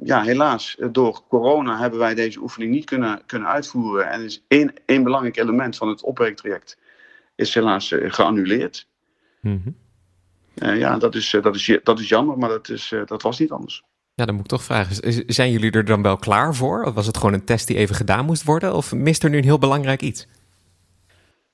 ja, 0.02 0.22
helaas, 0.22 0.76
door 0.92 1.22
corona 1.28 1.78
hebben 1.78 1.98
wij 1.98 2.14
deze 2.14 2.40
oefening 2.40 2.70
niet 2.72 2.84
kunnen, 2.84 3.22
kunnen 3.26 3.48
uitvoeren. 3.48 4.10
En 4.10 4.24
is 4.24 4.44
één, 4.48 4.72
één 4.86 5.02
belangrijk 5.02 5.36
element 5.36 5.76
van 5.76 5.88
het 5.88 6.02
opwerktraject 6.02 6.78
is 7.34 7.54
helaas 7.54 7.94
geannuleerd. 7.96 8.88
Mm 9.40 9.80
ja, 10.54 10.98
dat 10.98 11.14
is, 11.14 11.36
dat, 11.42 11.54
is, 11.54 11.78
dat 11.82 11.98
is 11.98 12.08
jammer, 12.08 12.38
maar 12.38 12.48
dat, 12.48 12.68
is, 12.68 12.94
dat 13.06 13.22
was 13.22 13.38
niet 13.38 13.50
anders. 13.50 13.82
Ja, 14.14 14.24
dan 14.24 14.34
moet 14.34 14.44
ik 14.44 14.50
toch 14.50 14.62
vragen, 14.62 15.24
zijn 15.26 15.50
jullie 15.50 15.70
er 15.70 15.84
dan 15.84 16.02
wel 16.02 16.16
klaar 16.16 16.54
voor? 16.54 16.84
Of 16.84 16.94
was 16.94 17.06
het 17.06 17.16
gewoon 17.16 17.32
een 17.32 17.44
test 17.44 17.66
die 17.66 17.76
even 17.76 17.94
gedaan 17.94 18.24
moest 18.24 18.44
worden? 18.44 18.74
Of 18.74 18.94
mist 18.94 19.24
er 19.24 19.30
nu 19.30 19.36
een 19.36 19.44
heel 19.44 19.58
belangrijk 19.58 20.02
iets? 20.02 20.26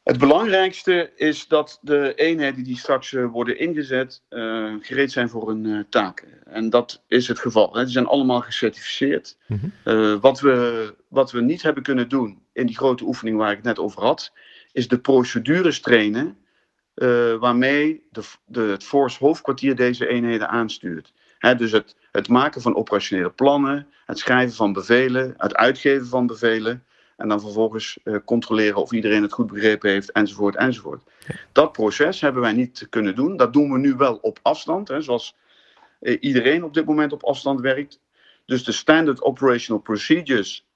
Het 0.09 0.19
belangrijkste 0.19 1.13
is 1.17 1.47
dat 1.47 1.79
de 1.83 2.15
eenheden 2.15 2.65
die 2.65 2.79
straks 2.79 3.15
eh, 3.15 3.25
worden 3.25 3.59
ingezet 3.59 4.23
uh, 4.31 4.75
gereed 4.81 5.13
zijn 5.13 5.29
voor 5.29 5.49
hun 5.49 5.65
uh, 5.65 5.81
taken. 5.89 6.29
En 6.45 6.71
dat 6.71 7.03
is 7.07 7.29
het 7.29 7.39
geval. 7.39 7.75
Hè. 7.75 7.83
Die 7.83 7.93
zijn 7.93 8.07
allemaal 8.07 8.41
gecertificeerd. 8.41 9.37
Mhm. 9.47 10.19
wat, 10.21 10.41
we, 10.41 10.95
wat 11.09 11.33
we 11.33 11.41
niet 11.41 11.63
hebben 11.63 11.83
kunnen 11.83 12.09
doen 12.09 12.43
in 12.53 12.67
die 12.67 12.77
grote 12.77 13.05
oefening 13.05 13.37
waar 13.37 13.51
ik 13.51 13.57
het 13.57 13.65
net 13.65 13.79
over 13.79 14.03
had, 14.03 14.33
is 14.73 14.89
de 14.89 14.99
procedures 14.99 15.81
trainen 15.81 16.37
waarmee 17.41 18.03
de, 18.11 18.23
de, 18.47 18.61
het 18.61 18.85
Force 18.85 19.19
hoofdkwartier 19.19 19.77
deze 19.77 20.07
eenheden 20.07 20.49
aanstuurt. 20.49 21.13
Hè, 21.39 21.55
dus 21.55 21.73
het, 21.73 21.97
het 22.13 22.29
maken 22.29 22.63
van 22.63 22.77
operationele 22.77 23.31
plannen, 23.31 23.87
het 24.07 24.19
schrijven 24.19 24.57
van 24.57 24.73
bevelen, 24.73 25.35
het 25.37 25.55
uitgeven 25.55 26.07
van 26.07 26.27
bevelen. 26.27 26.85
En 27.19 27.29
dan 27.29 27.41
vervolgens 27.41 27.99
uh, 28.05 28.17
controleren 28.25 28.77
of 28.77 28.93
iedereen 28.93 29.23
het 29.23 29.33
goed 29.33 29.47
begrepen 29.47 29.91
heeft, 29.91 30.13
enzovoort, 30.13 30.57
enzovoort. 30.57 31.03
Dat 31.53 31.73
proces 31.73 32.21
hebben 32.21 32.43
wij 32.43 32.53
niet 32.53 32.87
kunnen 32.91 33.15
doen. 33.15 33.37
Dat 33.37 33.53
doen 33.53 33.73
we 33.73 33.79
nu 33.79 33.95
wel 33.95 34.17
op 34.17 34.39
afstand, 34.43 34.89
hè, 34.89 35.01
zoals 35.01 35.37
uh, 36.01 36.17
iedereen 36.21 36.65
op 36.65 36.75
dit 36.75 36.85
moment 36.85 37.13
op 37.13 37.25
afstand 37.25 37.61
werkt. 37.61 38.01
Dus 38.47 38.65
de 38.65 38.73
Standard 38.73 39.23
Operational 39.23 39.83
Procedures, 39.83 40.67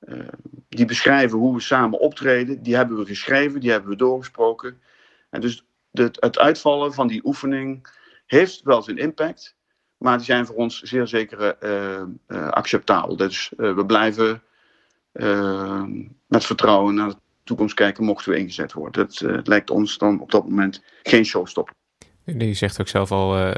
uh, 0.00 0.28
die 0.68 0.84
beschrijven 0.84 1.38
hoe 1.38 1.54
we 1.54 1.60
samen 1.60 2.00
optreden, 2.00 2.62
die 2.62 2.76
hebben 2.76 2.98
we 2.98 3.06
geschreven, 3.06 3.60
die 3.60 3.70
hebben 3.70 3.90
we 3.90 3.96
doorgesproken. 3.96 4.80
En 5.30 5.40
dus 5.40 5.64
het 5.92 6.38
uitvallen 6.38 6.94
van 6.94 7.06
die 7.06 7.24
oefening 7.24 7.88
heeft 8.26 8.62
wel 8.62 8.82
zijn 8.82 8.98
impact, 8.98 9.56
maar 9.96 10.16
die 10.16 10.26
zijn 10.26 10.46
voor 10.46 10.56
ons 10.56 10.82
zeer 10.82 11.06
zeker 11.06 11.56
acceptabel. 12.28 13.16
Dus 13.16 13.52
we 13.56 13.84
blijven 13.86 14.42
met 16.26 16.44
vertrouwen 16.44 16.94
naar 16.94 17.08
de 17.08 17.16
toekomst 17.44 17.74
kijken 17.74 18.04
mochten 18.04 18.32
we 18.32 18.38
ingezet 18.38 18.72
worden. 18.72 19.02
Het, 19.02 19.20
eh, 19.20 19.38
lijkt 19.42 19.70
ons 19.70 19.98
dan 19.98 20.20
op 20.20 20.30
dat 20.30 20.44
moment 20.44 20.82
geen 21.02 21.24
showstopper. 21.24 21.74
Je 22.24 22.54
zegt 22.54 22.80
ook 22.80 22.88
zelf 22.88 23.12
al, 23.12 23.38
uh, 23.38 23.54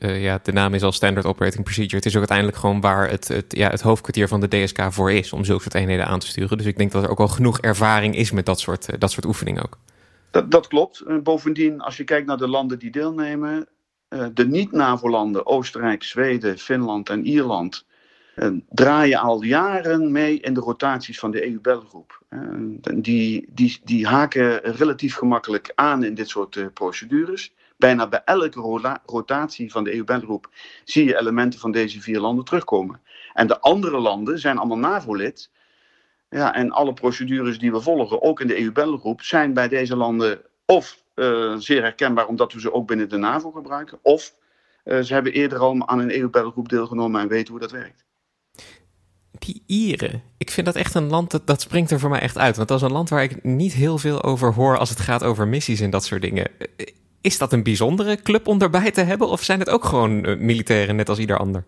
uh, 0.00 0.22
ja, 0.22 0.40
de 0.42 0.52
naam 0.52 0.74
is 0.74 0.82
al 0.82 0.92
Standard 0.92 1.26
Operating 1.26 1.64
Procedure. 1.64 1.96
Het 1.96 2.06
is 2.06 2.12
ook 2.12 2.18
uiteindelijk 2.18 2.58
gewoon 2.58 2.80
waar 2.80 3.10
het, 3.10 3.28
het, 3.28 3.56
ja, 3.56 3.70
het 3.70 3.80
hoofdkwartier 3.80 4.28
van 4.28 4.40
de 4.40 4.48
DSK 4.48 4.92
voor 4.92 5.12
is 5.12 5.32
om 5.32 5.44
zulke 5.44 5.62
soort 5.62 5.74
eenheden 5.74 6.06
aan 6.06 6.18
te 6.18 6.26
sturen. 6.26 6.56
Dus 6.56 6.66
ik 6.66 6.76
denk 6.76 6.92
dat 6.92 7.02
er 7.02 7.10
ook 7.10 7.20
al 7.20 7.28
genoeg 7.28 7.60
ervaring 7.60 8.16
is 8.16 8.30
met 8.30 8.46
dat 8.46 8.60
soort, 8.60 9.00
dat 9.00 9.10
soort 9.10 9.26
oefeningen 9.26 9.62
ook. 9.62 9.78
Dat, 10.30 10.50
dat 10.50 10.66
klopt. 10.66 11.22
bovendien, 11.22 11.80
als 11.80 11.96
je 11.96 12.04
kijkt 12.04 12.26
naar 12.26 12.36
de 12.36 12.48
landen 12.48 12.78
die 12.78 12.90
deelnemen, 12.90 13.68
de 14.34 14.46
niet-NAVO-landen, 14.46 15.46
Oostenrijk, 15.46 16.02
Zweden, 16.02 16.58
Finland 16.58 17.08
en 17.08 17.26
Ierland, 17.26 17.84
draaien 18.68 19.18
al 19.18 19.42
jaren 19.42 20.12
mee 20.12 20.40
in 20.40 20.54
de 20.54 20.60
rotaties 20.60 21.18
van 21.18 21.30
de 21.30 21.46
EU-belgroep. 21.46 22.22
Die, 22.94 23.48
die, 23.48 23.80
die 23.84 24.06
haken 24.06 24.60
relatief 24.60 25.14
gemakkelijk 25.14 25.72
aan 25.74 26.04
in 26.04 26.14
dit 26.14 26.28
soort 26.28 26.56
uh, 26.56 26.66
procedures. 26.74 27.54
Bijna 27.76 28.08
bij 28.08 28.22
elke 28.24 29.00
rotatie 29.06 29.70
van 29.70 29.84
de 29.84 29.94
EU-belgroep 29.94 30.50
zie 30.84 31.04
je 31.04 31.18
elementen 31.18 31.60
van 31.60 31.70
deze 31.70 32.00
vier 32.00 32.20
landen 32.20 32.44
terugkomen. 32.44 33.00
En 33.32 33.46
de 33.46 33.60
andere 33.60 33.98
landen 33.98 34.38
zijn 34.38 34.58
allemaal 34.58 34.78
NAVO-lid. 34.78 35.50
Ja, 36.30 36.54
en 36.54 36.70
alle 36.70 36.92
procedures 36.92 37.58
die 37.58 37.72
we 37.72 37.80
volgen, 37.80 38.22
ook 38.22 38.40
in 38.40 38.46
de 38.46 38.60
EU-belgroep, 38.60 39.22
zijn 39.22 39.54
bij 39.54 39.68
deze 39.68 39.96
landen 39.96 40.42
of 40.66 41.02
zeer 41.58 41.82
herkenbaar 41.82 42.26
omdat 42.26 42.52
we 42.52 42.60
ze 42.60 42.72
ook 42.72 42.86
binnen 42.86 43.08
de 43.08 43.16
NAVO 43.16 43.50
gebruiken, 43.50 43.98
of 44.02 44.34
ze 44.84 45.12
hebben 45.12 45.32
eerder 45.32 45.58
al 45.58 45.88
aan 45.88 45.98
een 45.98 46.18
EU-belgroep 46.18 46.68
deelgenomen 46.68 47.20
en 47.20 47.28
weten 47.28 47.50
hoe 47.50 47.60
dat 47.60 47.70
werkt 47.70 48.08
die 49.38 49.62
Ieren. 49.66 50.22
Ik 50.36 50.50
vind 50.50 50.66
dat 50.66 50.76
echt 50.76 50.94
een 50.94 51.08
land, 51.08 51.30
dat, 51.30 51.46
dat 51.46 51.60
springt 51.60 51.90
er 51.90 52.00
voor 52.00 52.10
mij 52.10 52.20
echt 52.20 52.38
uit. 52.38 52.56
Want 52.56 52.68
dat 52.68 52.76
is 52.76 52.84
een 52.84 52.92
land 52.92 53.08
waar 53.08 53.22
ik 53.22 53.44
niet 53.44 53.72
heel 53.72 53.98
veel 53.98 54.22
over 54.22 54.54
hoor 54.54 54.78
als 54.78 54.88
het 54.88 55.00
gaat 55.00 55.24
over 55.24 55.48
missies 55.48 55.80
en 55.80 55.90
dat 55.90 56.04
soort 56.04 56.22
dingen. 56.22 56.50
Is 57.20 57.38
dat 57.38 57.52
een 57.52 57.62
bijzondere 57.62 58.22
club 58.22 58.46
om 58.46 58.58
daarbij 58.58 58.90
te 58.90 59.00
hebben? 59.00 59.28
Of 59.28 59.42
zijn 59.42 59.58
het 59.58 59.68
ook 59.68 59.84
gewoon 59.84 60.28
uh, 60.28 60.38
militairen 60.38 60.96
net 60.96 61.08
als 61.08 61.18
ieder 61.18 61.38
ander? 61.38 61.64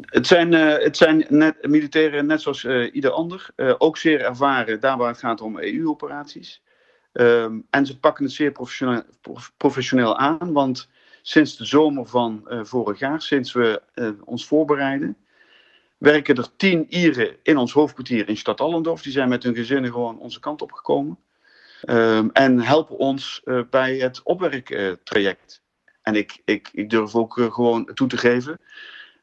Het 0.00 0.26
zijn, 0.26 0.52
uh, 0.52 0.78
het 0.78 0.96
zijn 0.96 1.26
net, 1.28 1.56
militairen 1.68 2.26
net 2.26 2.40
zoals 2.40 2.64
ieder 2.92 3.10
ander. 3.10 3.50
ook 3.78 3.96
zeer 3.96 4.20
ervaren 4.20 4.80
daar 4.80 4.96
waar 4.96 5.08
het 5.08 5.18
gaat 5.18 5.40
om 5.40 5.58
EU-operaties. 5.58 6.62
Um, 7.12 7.66
en 7.70 7.86
ze 7.86 7.98
pakken 7.98 8.24
het 8.24 8.32
zeer 8.32 8.52
professioneel, 8.52 9.02
professioneel 9.56 10.18
aan. 10.18 10.52
Want 10.52 10.88
sinds 11.22 11.56
de 11.56 11.64
zomer 11.64 12.06
van 12.06 12.48
vorig 12.62 12.98
jaar, 12.98 13.22
sinds 13.22 13.52
we 13.52 13.82
ons 14.24 14.46
voorbereiden, 14.46 15.16
werken 16.04 16.36
er 16.36 16.56
tien 16.56 16.86
Ieren 16.88 17.36
in 17.42 17.56
ons 17.56 17.72
hoofdkwartier 17.72 18.28
in 18.28 18.36
Stad 18.36 18.60
Allendorf. 18.60 19.02
Die 19.02 19.12
zijn 19.12 19.28
met 19.28 19.42
hun 19.42 19.54
gezinnen 19.54 19.92
gewoon 19.92 20.18
onze 20.18 20.40
kant 20.40 20.62
op 20.62 20.72
gekomen. 20.72 21.18
Um, 21.88 22.30
en 22.32 22.60
helpen 22.60 22.96
ons 22.96 23.40
uh, 23.44 23.60
bij 23.70 23.96
het 23.96 24.22
opwerktraject. 24.22 25.62
en 26.02 26.14
ik, 26.14 26.42
ik, 26.44 26.68
ik 26.72 26.90
durf 26.90 27.14
ook 27.14 27.36
uh, 27.36 27.52
gewoon 27.52 27.90
toe 27.94 28.08
te 28.08 28.16
geven 28.16 28.60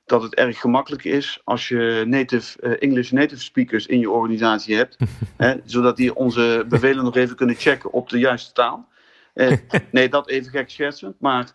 dat 0.05 0.21
het 0.21 0.35
erg 0.35 0.59
gemakkelijk 0.59 1.03
is 1.03 1.41
als 1.43 1.67
je 1.67 2.03
native, 2.07 2.57
uh, 2.61 2.75
English 2.79 3.11
native 3.11 3.41
speakers 3.41 3.85
in 3.85 3.99
je 3.99 4.09
organisatie 4.09 4.75
hebt. 4.75 4.97
hè, 5.37 5.55
zodat 5.65 5.97
die 5.97 6.15
onze 6.15 6.65
bevelen 6.69 7.03
nog 7.03 7.15
even 7.15 7.35
kunnen 7.35 7.55
checken 7.55 7.91
op 7.91 8.09
de 8.09 8.19
juiste 8.19 8.53
taal. 8.53 8.87
nee, 9.91 10.09
dat 10.09 10.29
even 10.29 10.51
gek 10.51 10.69
schertsend. 10.69 11.19
Maar 11.19 11.51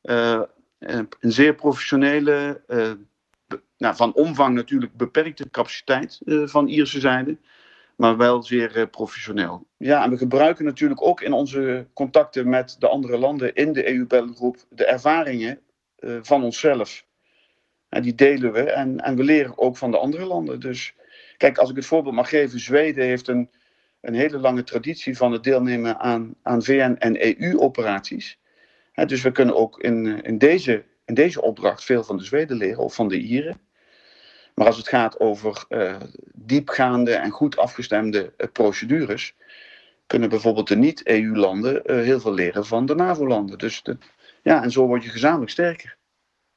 een 0.00 1.08
zeer 1.20 1.54
professionele 1.54 2.60
nou, 3.76 3.96
van 3.96 4.14
omvang 4.14 4.54
natuurlijk 4.54 4.96
beperkte 4.96 5.50
capaciteit 5.50 6.20
uh, 6.24 6.46
van 6.46 6.68
Ierse 6.68 7.00
zijde, 7.00 7.38
maar 7.96 8.16
wel 8.16 8.42
zeer 8.42 8.76
uh, 8.76 8.84
professioneel. 8.90 9.66
Ja, 9.76 10.04
en 10.04 10.10
we 10.10 10.16
gebruiken 10.16 10.64
natuurlijk 10.64 11.02
ook 11.02 11.20
in 11.20 11.32
onze 11.32 11.86
contacten 11.94 12.48
met 12.48 12.76
de 12.78 12.88
andere 12.88 13.18
landen 13.18 13.54
in 13.54 13.72
de 13.72 13.94
EU-belgroep 13.94 14.56
de 14.68 14.84
ervaringen 14.84 15.60
uh, 15.98 16.18
van 16.22 16.44
onszelf. 16.44 17.04
En 17.88 18.02
die 18.02 18.14
delen 18.14 18.52
we 18.52 18.60
en, 18.60 19.00
en 19.00 19.16
we 19.16 19.24
leren 19.24 19.58
ook 19.58 19.76
van 19.76 19.90
de 19.90 19.98
andere 19.98 20.24
landen. 20.24 20.60
Dus 20.60 20.94
kijk, 21.36 21.58
als 21.58 21.70
ik 21.70 21.76
het 21.76 21.86
voorbeeld 21.86 22.14
mag 22.14 22.28
geven, 22.28 22.60
Zweden 22.60 23.04
heeft 23.04 23.28
een, 23.28 23.50
een 24.00 24.14
hele 24.14 24.38
lange 24.38 24.62
traditie 24.62 25.16
van 25.16 25.32
het 25.32 25.42
deelnemen 25.42 25.98
aan, 25.98 26.34
aan 26.42 26.62
VN- 26.62 26.96
en 26.98 27.42
EU-operaties. 27.42 28.38
Dus 29.06 29.22
we 29.22 29.32
kunnen 29.32 29.56
ook 29.56 29.80
in, 29.80 30.22
in, 30.22 30.38
deze, 30.38 30.84
in 31.04 31.14
deze 31.14 31.42
opdracht 31.42 31.84
veel 31.84 32.04
van 32.04 32.16
de 32.16 32.24
Zweden 32.24 32.56
leren 32.56 32.84
of 32.84 32.94
van 32.94 33.08
de 33.08 33.18
Ieren. 33.18 33.60
Maar 34.54 34.66
als 34.66 34.76
het 34.76 34.88
gaat 34.88 35.20
over 35.20 35.64
uh, 35.68 35.96
diepgaande 36.32 37.14
en 37.14 37.30
goed 37.30 37.56
afgestemde 37.56 38.32
uh, 38.36 38.46
procedures, 38.52 39.34
kunnen 40.06 40.28
bijvoorbeeld 40.28 40.68
de 40.68 40.76
niet-EU-landen 40.76 41.82
uh, 41.86 41.96
heel 41.96 42.20
veel 42.20 42.34
leren 42.34 42.66
van 42.66 42.86
de 42.86 42.94
NAVO-landen. 42.94 43.58
Dus 43.58 43.82
de, 43.82 43.96
ja, 44.42 44.62
en 44.62 44.70
zo 44.70 44.86
word 44.86 45.04
je 45.04 45.10
gezamenlijk 45.10 45.50
sterker. 45.50 45.96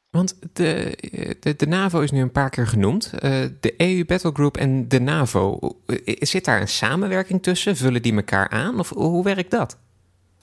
Want 0.09 0.39
de, 0.53 0.97
de, 1.39 1.55
de 1.55 1.67
NAVO 1.67 1.99
is 1.99 2.11
nu 2.11 2.21
een 2.21 2.31
paar 2.31 2.49
keer 2.49 2.67
genoemd. 2.67 3.11
de 3.59 3.73
EU 3.77 4.05
Battlegroup 4.05 4.57
en 4.57 4.87
de 4.87 4.99
NAVO. 4.99 5.59
Zit 6.05 6.45
daar 6.45 6.61
een 6.61 6.67
samenwerking 6.67 7.43
tussen? 7.43 7.75
Vullen 7.75 8.01
die 8.01 8.15
elkaar 8.15 8.49
aan? 8.49 8.79
Of 8.79 8.89
hoe 8.89 9.23
werkt 9.23 9.51
dat? 9.51 9.79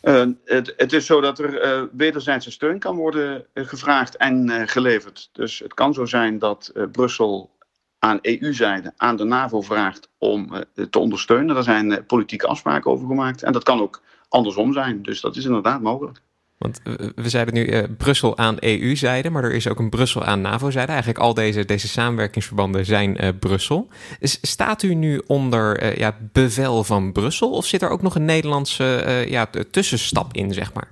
Uh, 0.04 0.26
het, 0.44 0.74
het, 0.76 0.92
is 0.92 1.06
zo 1.06 1.20
dat 1.20 1.38
er 1.38 1.64
uh, 1.64 1.82
wederzijdse 1.92 2.50
steun 2.50 2.78
kan 2.78 2.96
worden 2.96 3.46
uh, 3.54 3.66
gevraagd 3.66 4.16
en 4.16 4.68
geleverd. 4.68 5.28
Dus 5.32 5.58
het 5.58 5.74
kan 5.74 5.94
zo 5.94 6.04
zijn 6.04 6.38
dat 6.38 6.72
Brussel 6.92 7.50
aan 7.98 8.18
EU-zijde 8.22 8.92
aan 8.96 9.16
de 9.16 9.24
NAVO 9.24 9.60
vraagt 9.60 10.08
om 10.18 10.64
te 10.90 10.98
ondersteunen. 10.98 11.54
Daar 11.54 11.64
zijn 11.64 12.06
politieke 12.06 12.46
afspraken 12.46 12.90
over 12.90 13.06
gemaakt. 13.06 13.42
En 13.42 13.52
dat 13.52 13.62
kan 13.62 13.80
ook 13.80 14.02
andersom 14.28 14.72
zijn. 14.72 15.02
Dus 15.02 15.20
dat 15.20 15.36
is 15.36 15.44
inderdaad 15.44 15.80
mogelijk. 15.80 16.20
Want 16.64 16.80
we 17.14 17.28
zeiden 17.28 17.54
nu 17.54 17.66
uh, 17.66 17.82
Brussel 17.96 18.38
aan 18.38 18.56
EU-zijde, 18.60 19.30
maar 19.30 19.44
er 19.44 19.54
is 19.54 19.68
ook 19.68 19.78
een 19.78 19.90
Brussel 19.90 20.24
aan 20.24 20.40
NAVO-zijde. 20.40 20.92
Eigenlijk 20.92 21.20
al 21.20 21.34
deze, 21.34 21.64
deze 21.64 21.88
samenwerkingsverbanden 21.88 22.84
zijn 22.84 23.24
uh, 23.24 23.28
Brussel. 23.38 23.88
Staat 24.20 24.82
u 24.82 24.94
nu 24.94 25.22
onder 25.26 25.82
uh, 25.82 25.96
ja, 25.96 26.16
bevel 26.32 26.84
van 26.84 27.12
Brussel 27.12 27.50
of 27.50 27.66
zit 27.66 27.82
er 27.82 27.88
ook 27.88 28.02
nog 28.02 28.14
een 28.14 28.24
Nederlandse 28.24 29.24
ja, 29.28 29.50
tussenstap 29.70 30.34
in, 30.34 30.52
zeg 30.52 30.72
maar? 30.72 30.88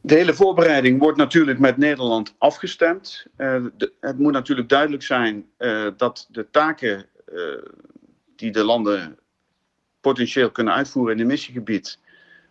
De 0.00 0.14
hele 0.14 0.34
voorbereiding 0.34 1.00
wordt 1.00 1.18
natuurlijk 1.18 1.58
met 1.58 1.76
Nederland 1.76 2.34
afgestemd. 2.38 3.26
Het 4.00 4.18
moet 4.18 4.32
natuurlijk 4.32 4.68
duidelijk 4.68 5.02
zijn 5.02 5.44
dat 5.96 6.28
de 6.30 6.46
taken 6.50 7.06
die 8.36 8.50
de 8.50 8.64
landen 8.64 9.18
potentieel 10.00 10.50
kunnen 10.50 10.74
uitvoeren 10.74 11.14
in 11.14 11.20
een 11.20 11.26
missiegebied 11.26 11.98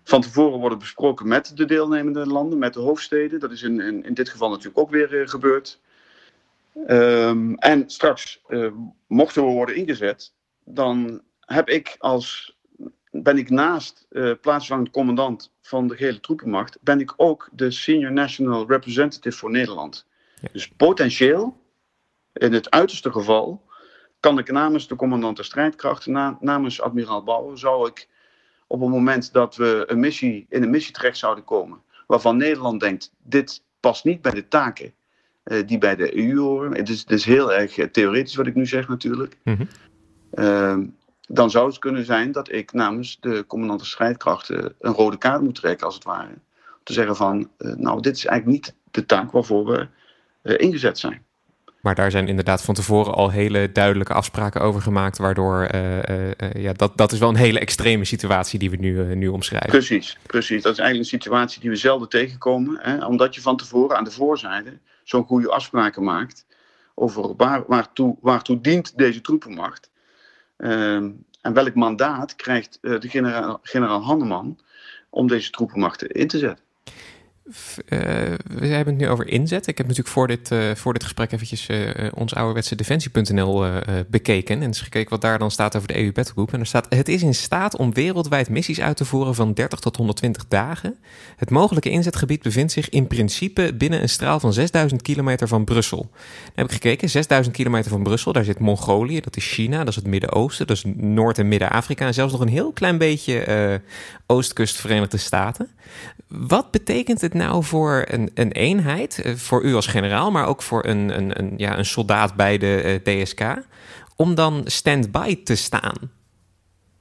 van 0.07 0.21
tevoren 0.21 0.59
worden 0.59 0.79
besproken 0.79 1.27
met 1.27 1.51
de 1.55 1.65
deelnemende 1.65 2.25
landen, 2.27 2.59
met 2.59 2.73
de 2.73 2.79
hoofdsteden. 2.79 3.39
Dat 3.39 3.51
is 3.51 3.61
in, 3.61 3.79
in, 3.79 4.03
in 4.03 4.13
dit 4.13 4.29
geval 4.29 4.49
natuurlijk 4.49 4.77
ook 4.77 4.89
weer 4.89 5.13
uh, 5.13 5.27
gebeurd. 5.27 5.79
Ehm, 6.85 7.53
en 7.53 7.89
straks, 7.89 8.41
uh, 8.47 8.71
mochten 9.07 9.45
we 9.45 9.51
worden 9.51 9.75
ingezet, 9.75 10.33
dan 10.63 11.21
heb 11.39 11.69
ik 11.69 11.95
als, 11.99 12.57
ben 13.11 13.37
ik 13.37 13.49
naast 13.49 14.05
uh, 14.09 14.31
plaatsvervangend 14.41 14.89
commandant 14.89 15.53
van 15.61 15.87
de 15.87 15.95
gele 15.95 16.19
troepenmacht, 16.19 16.77
ben 16.81 16.99
ik 16.99 17.13
ook 17.17 17.49
de 17.51 17.71
Senior 17.71 18.11
National 18.11 18.67
Representative 18.67 19.37
voor 19.37 19.51
Nederland. 19.51 20.05
Ja. 20.41 20.49
Dus 20.51 20.67
potentieel, 20.67 21.57
in 22.33 22.53
het 22.53 22.71
uiterste 22.71 23.11
geval, 23.11 23.65
kan 24.19 24.37
ik 24.37 24.51
namens 24.51 24.87
de 24.87 24.95
commandant 24.95 25.35
der 25.35 25.45
strijdkrachten, 25.45 26.11
na, 26.11 26.37
namens 26.39 26.81
admiraal 26.81 27.23
Bouwer, 27.23 27.57
zou 27.57 27.87
ik 27.87 28.07
op 28.67 28.81
het 28.81 28.89
moment 28.89 29.33
dat 29.33 29.55
we 29.55 29.83
een 29.87 29.99
missie, 29.99 30.45
in 30.49 30.63
een 30.63 30.69
missie 30.69 30.93
terecht 30.93 31.17
zouden 31.17 31.43
komen, 31.43 31.81
waarvan 32.07 32.37
Nederland 32.37 32.79
denkt, 32.79 33.11
dit 33.23 33.63
past 33.79 34.03
niet 34.03 34.21
bij 34.21 34.31
de 34.31 34.47
taken 34.47 34.93
uh, 35.43 35.67
die 35.67 35.77
bij 35.77 35.95
de 35.95 36.17
EU 36.17 36.37
horen. 36.37 36.75
Het 36.75 36.89
is, 36.89 36.99
het 36.99 37.11
is 37.11 37.25
heel 37.25 37.53
erg 37.53 37.77
uh, 37.77 37.85
theoretisch 37.85 38.35
wat 38.35 38.47
ik 38.47 38.55
nu 38.55 38.65
zeg 38.65 38.87
natuurlijk. 38.87 39.37
Mm 39.43 39.55
-hmm. 39.55 39.67
uh, 40.33 40.77
dan 41.27 41.49
zou 41.49 41.67
het 41.67 41.79
kunnen 41.79 42.05
zijn 42.05 42.31
dat 42.31 42.51
ik 42.51 42.73
namens 42.73 43.17
de 43.19 43.45
commandant 43.47 43.85
strijdkrachten 43.85 44.75
een 44.79 44.93
rode 44.93 45.17
kaart 45.17 45.41
moet 45.41 45.55
trekken, 45.55 45.85
als 45.85 45.95
het 45.95 46.03
ware. 46.03 46.29
Om 46.29 46.83
te 46.83 46.93
zeggen 46.93 47.15
van, 47.15 47.49
eh, 47.57 47.73
nou, 47.75 48.01
dit 48.01 48.15
is 48.15 48.25
eigenlijk 48.25 48.65
niet 48.65 48.75
de 48.91 49.05
taak 49.05 49.31
waarvoor 49.31 49.65
we 50.41 50.57
ingezet 50.57 50.99
zijn. 50.99 51.25
Maar 51.81 51.95
daar 51.95 52.11
zijn 52.11 52.27
inderdaad 52.27 52.61
van 52.61 52.73
tevoren 52.73 53.13
al 53.13 53.31
hele 53.31 53.71
duidelijke 53.71 54.13
afspraken 54.13 54.61
over 54.61 54.81
gemaakt, 54.81 55.17
waardoor 55.17 55.67
uh, 55.75 55.97
uh, 55.97 56.31
ja, 56.53 56.73
dat, 56.73 56.97
dat 56.97 57.11
is 57.11 57.19
wel 57.19 57.29
een 57.29 57.35
hele 57.35 57.59
extreme 57.59 58.05
situatie 58.05 58.59
die 58.59 58.69
we 58.69 58.77
nu, 58.77 59.15
nu 59.15 59.27
omschrijven. 59.27 59.69
Precies, 59.69 60.17
precies. 60.25 60.61
Dat 60.61 60.71
is 60.71 60.79
eigenlijk 60.79 61.11
een 61.11 61.19
situatie 61.19 61.61
die 61.61 61.69
we 61.69 61.75
zelden 61.75 62.09
tegenkomen, 62.09 62.77
hè? 62.81 63.05
omdat 63.05 63.35
je 63.35 63.41
van 63.41 63.57
tevoren 63.57 63.97
aan 63.97 64.03
de 64.03 64.11
voorzijde 64.11 64.79
zo'n 65.03 65.25
goede 65.25 65.51
afspraken 65.51 66.03
maakt 66.03 66.45
over 66.95 67.35
waar, 67.35 67.63
waartoe, 67.67 68.17
waartoe 68.21 68.61
dient 68.61 68.97
deze 68.97 69.21
troepenmacht. 69.21 69.89
Ehm, 70.57 71.11
en 71.41 71.53
welk 71.53 71.75
mandaat 71.75 72.35
krijgt 72.35 72.77
de 72.81 73.09
generaal, 73.09 73.59
generaal 73.61 74.01
Hanneman 74.01 74.59
om 75.09 75.27
deze 75.27 75.51
troepenmachten 75.51 76.09
in 76.09 76.27
te 76.27 76.37
zetten. 76.37 76.65
Uh, 77.47 77.99
we 78.43 78.67
hebben 78.67 78.93
het 78.93 79.03
nu 79.03 79.09
over 79.09 79.27
inzet. 79.27 79.67
Ik 79.67 79.77
heb 79.77 79.87
natuurlijk 79.87 80.13
voor 80.13 80.27
dit, 80.27 80.51
uh, 80.51 80.75
voor 80.75 80.93
dit 80.93 81.03
gesprek 81.03 81.31
eventjes 81.31 81.69
uh, 81.69 81.89
ons 82.13 82.35
ouderwetse 82.35 82.75
defensie.nl 82.75 83.65
bekeken. 84.07 84.55
En 84.55 84.63
eens 84.63 84.81
gekeken 84.81 85.09
wat 85.09 85.21
daar 85.21 85.39
dan 85.39 85.51
staat 85.51 85.75
over 85.75 85.87
de 85.87 85.97
EU 85.97 86.11
Battlegroup. 86.11 86.53
En 86.53 86.59
er 86.59 86.65
staat, 86.65 86.85
het 86.89 87.07
is 87.07 87.23
in 87.23 87.35
staat 87.35 87.77
om 87.77 87.93
wereldwijd 87.93 88.49
missies 88.49 88.81
uit 88.81 88.97
te 88.97 89.05
voeren 89.05 89.35
van 89.35 89.53
30 89.53 89.79
tot 89.79 89.95
120 89.95 90.47
dagen. 90.47 90.95
Het 91.35 91.49
mogelijke 91.49 91.89
inzetgebied 91.89 92.41
bevindt 92.41 92.71
zich 92.71 92.89
in 92.89 93.07
principe 93.07 93.73
binnen 93.73 94.01
een 94.01 94.09
straal 94.09 94.39
van 94.39 94.53
6000 94.53 95.01
kilometer 95.01 95.47
van 95.47 95.65
Brussel. 95.65 96.09
Dan 96.11 96.51
heb 96.55 96.65
ik 96.65 96.71
gekeken, 96.71 97.09
6000 97.09 97.55
kilometer 97.55 97.91
van 97.91 98.03
Brussel, 98.03 98.33
daar 98.33 98.43
zit 98.43 98.59
Mongolië, 98.59 99.19
dat 99.19 99.37
is 99.37 99.53
China, 99.53 99.77
dat 99.77 99.87
is 99.87 99.95
het 99.95 100.07
Midden-Oosten, 100.07 100.67
dat 100.67 100.77
is 100.77 100.83
Noord- 100.95 101.37
en 101.37 101.47
Midden-Afrika. 101.47 102.05
En 102.05 102.13
zelfs 102.13 102.31
nog 102.31 102.41
een 102.41 102.47
heel 102.47 102.71
klein 102.71 102.97
beetje 102.97 103.81
Oostkust 104.25 104.75
Verenigde 104.75 105.17
Staten. 105.17 105.69
Wat 106.27 106.71
betekent 106.71 107.21
het 107.21 107.33
nou 107.37 107.63
voor 107.63 108.05
een, 108.07 108.31
een 108.33 108.51
eenheid, 108.51 109.21
eh, 109.21 109.33
voor 109.33 109.63
u 109.63 109.73
als 109.73 109.87
generaal, 109.87 110.31
maar 110.31 110.47
ook 110.47 110.61
voor 110.61 110.85
een, 110.85 111.17
een, 111.17 111.39
een, 111.39 111.53
ja, 111.57 111.77
een 111.77 111.85
soldaat 111.85 112.35
bij 112.35 112.57
de 112.57 112.99
DSK, 113.03 113.41
om 114.15 114.35
dan 114.35 114.61
stand-by 114.65 115.43
te 115.43 115.55
staan? 115.55 116.11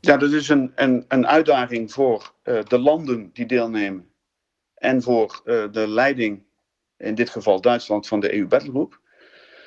Ja, 0.00 0.16
dat 0.16 0.32
is 0.32 0.48
een, 0.48 0.72
een, 0.74 1.04
een 1.08 1.26
uitdaging 1.26 1.92
voor 1.92 2.32
uh, 2.44 2.58
de 2.62 2.78
landen 2.78 3.30
die 3.32 3.46
deelnemen 3.46 4.06
en 4.74 5.02
voor 5.02 5.40
de 5.44 5.84
leiding, 5.88 6.42
in 6.96 7.14
dit 7.14 7.30
geval 7.30 7.60
Duitsland, 7.60 8.06
van 8.06 8.20
de 8.20 8.34
EU 8.34 8.46
Battlegroup. 8.46 9.00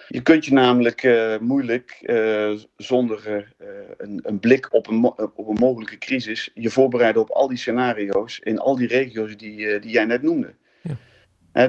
Je 0.08 0.22
kunt 0.22 0.46
je 0.46 0.54
namelijk 0.54 1.10
moeilijk 1.42 2.00
zonder 2.78 3.54
een, 3.98 4.20
een, 4.24 4.40
blik 4.40 4.74
op 4.74 4.88
een, 4.88 5.06
op 5.16 5.48
een 5.48 5.58
mogelijke 5.60 5.98
crisis 5.98 6.50
je 6.54 6.70
voorbereiden 6.70 7.22
op 7.22 7.30
al 7.30 7.48
die 7.48 7.58
scenario's 7.58 8.40
in 8.40 8.60
al 8.60 8.76
die 8.76 8.88
regio's 8.88 9.38
die, 9.38 9.80
die 9.80 9.92
jij 9.92 10.06
net 10.06 10.22
noemde. 10.22 10.54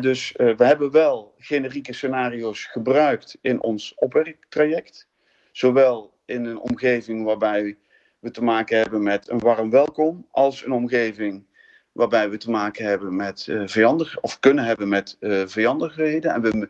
Dus 0.00 0.32
we 0.36 0.64
hebben 0.64 0.90
wel 0.90 1.34
generieke 1.38 1.92
scenario's 1.92 2.64
gebruikt 2.64 3.38
in 3.40 3.62
ons 3.62 3.94
opwerktraject. 3.94 5.08
Zowel 5.52 6.14
in 6.24 6.44
een 6.44 6.58
omgeving 6.58 7.24
waarbij 7.24 7.76
we 8.18 8.30
te 8.30 8.42
maken 8.42 8.78
hebben 8.78 9.02
met 9.02 9.30
een 9.30 9.38
warm 9.38 9.70
welkom, 9.70 10.26
als 10.30 10.64
een 10.64 10.72
omgeving 10.72 11.44
waarbij 11.92 12.30
we 12.30 12.36
te 12.36 12.50
maken 12.50 12.84
hebben 12.84 13.16
met 13.16 13.48
vijandig, 13.64 14.20
of 14.20 14.40
kunnen 14.40 14.64
hebben 14.64 14.88
met 14.88 15.16
vijandigheden. 15.46 16.32
En 16.32 16.42
we 16.42 16.68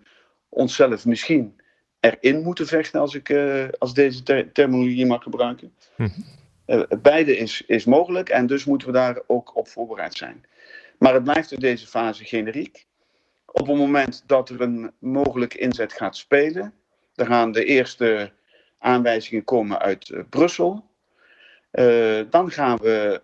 onszelf 0.48 1.04
misschien 1.06 1.60
erin 2.00 2.42
moeten 2.42 2.66
vechten, 2.66 3.00
als 3.00 3.14
ik 3.14 3.28
uh, 3.28 3.68
als 3.78 3.94
deze 3.94 4.22
ter 4.22 4.52
terminologie 4.52 5.06
mag 5.06 5.22
gebruiken. 5.22 5.72
Hm. 5.96 6.08
Uh, 6.66 6.82
beide 7.02 7.36
is, 7.36 7.62
is 7.66 7.84
mogelijk 7.84 8.28
en 8.28 8.46
dus 8.46 8.64
moeten 8.64 8.88
we 8.88 8.94
daar 8.94 9.20
ook 9.26 9.56
op 9.56 9.68
voorbereid 9.68 10.14
zijn. 10.14 10.44
Maar 10.98 11.14
het 11.14 11.24
blijft 11.24 11.52
in 11.52 11.60
deze 11.60 11.86
fase 11.86 12.24
generiek. 12.24 12.86
Op 13.52 13.66
het 13.66 13.76
moment 13.76 14.22
dat 14.26 14.48
er 14.48 14.60
een 14.60 14.92
mogelijke 14.98 15.58
inzet 15.58 15.92
gaat 15.92 16.16
spelen, 16.16 16.74
dan 17.14 17.26
gaan 17.26 17.52
de 17.52 17.64
eerste 17.64 18.32
aanwijzingen 18.78 19.44
komen 19.44 19.78
uit 19.78 20.08
uh, 20.08 20.20
Brussel. 20.28 20.88
dan 22.30 22.50
gaan 22.50 22.76
we 22.76 23.22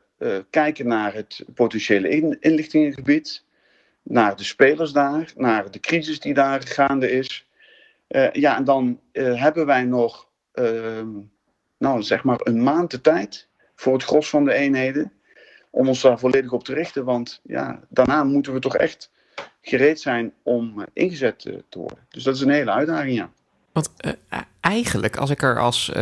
kijken 0.51 0.87
naar 0.87 1.15
het 1.15 1.45
potentiële 1.55 2.09
in 2.09 2.41
inlichtingengebied, 2.41 3.45
naar 4.03 4.37
de 4.37 4.45
spelers 4.45 4.93
daar, 4.93 5.33
naar 5.37 5.71
de 5.71 5.81
crisis 5.81 6.21
die 6.21 6.35
daar 6.35 6.62
gaande 6.62 7.11
is. 7.11 7.49
Ja, 8.33 8.57
en 8.57 8.65
dan 8.65 9.01
hebben 9.12 9.67
wij 9.67 9.85
nog, 9.85 10.29
uh, 10.55 11.03
nou 11.79 12.03
zeg 12.03 12.25
maar, 12.25 12.41
een 12.43 12.62
maand 12.62 12.91
de 12.91 13.01
tijd 13.01 13.49
voor 13.75 13.93
het 13.93 14.03
gros 14.03 14.29
van 14.29 14.45
de 14.45 14.53
eenheden. 14.53 15.12
Om 15.71 15.89
ons 15.89 16.01
daar 16.01 16.19
volledig 16.19 16.53
op 16.53 16.65
te 16.65 16.75
richten. 16.75 17.05
Want 17.05 17.41
ja, 17.43 17.81
daarna 17.89 18.25
moeten 18.25 18.53
we 18.53 18.59
toch 18.59 18.77
echt 18.77 19.11
gereed 19.61 20.01
zijn 20.01 20.33
om 20.42 20.85
ingezet 20.92 21.38
te 21.40 21.79
worden. 21.79 22.07
Dus 22.09 22.22
dat 22.22 22.35
is 22.35 22.40
een 22.40 22.51
hele 22.51 22.70
uitdaging, 22.70 23.16
ja. 23.16 23.31
Want 23.72 23.92
eigenlijk, 24.61 25.16
als 25.16 25.31
ik 25.31 25.42
er 25.42 25.61
als, 25.61 25.92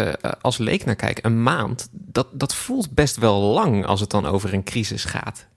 als 0.41 0.59
leek 0.59 0.85
naar 0.85 0.97
kijk, 0.97 1.25
een 1.25 1.43
maand, 1.43 1.89
dat, 1.93 2.29
dat 2.33 2.55
voelt 2.55 2.95
best 2.95 3.17
wel 3.17 3.41
lang 3.41 3.87
als 3.87 4.01
het 4.01 4.11
dan 4.11 4.27
over 4.27 4.55
een 4.55 4.65
crisis 4.65 5.05
gaat. 5.05 5.49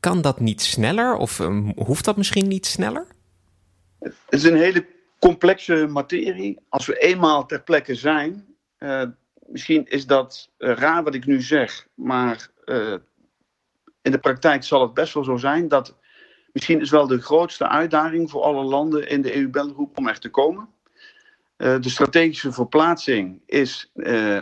Kan 0.00 0.20
dat 0.22 0.40
niet 0.40 0.62
sneller 0.62 1.16
of 1.16 1.38
um, 1.38 1.72
hoeft 1.76 2.04
dat 2.04 2.16
misschien 2.16 2.48
niet 2.48 2.66
sneller? 2.66 3.06
Het 3.98 4.14
is 4.28 4.42
een 4.42 4.56
hele 4.56 4.86
complexe 5.18 5.86
materie. 5.86 6.58
Als 6.68 6.86
we 6.86 6.98
eenmaal 6.98 7.46
ter 7.46 7.62
plekke 7.62 7.94
zijn, 7.94 8.46
uh, 8.78 9.02
misschien 9.46 9.86
is 9.86 10.06
dat 10.06 10.50
raar 10.58 11.02
wat 11.04 11.14
ik 11.14 11.26
nu 11.26 11.42
zeg, 11.42 11.86
maar 11.94 12.48
in 14.02 14.10
de 14.10 14.18
praktijk 14.18 14.64
zal 14.64 14.82
het 14.82 14.94
best 14.94 15.14
wel 15.14 15.24
zo 15.24 15.36
zijn 15.36 15.68
dat 15.68 15.96
misschien 16.52 16.80
is 16.80 16.90
wel 16.90 17.06
de 17.06 17.20
grootste 17.20 17.68
uitdaging 17.68 18.30
voor 18.30 18.42
alle 18.42 18.64
landen 18.64 19.08
in 19.08 19.22
de 19.22 19.36
EU-belgroep 19.36 19.98
om 19.98 20.08
echt 20.08 20.22
te 20.22 20.30
komen. 20.30 20.68
de 21.56 21.88
strategische 21.88 22.52
verplaatsing 22.52 23.42
is 23.46 23.90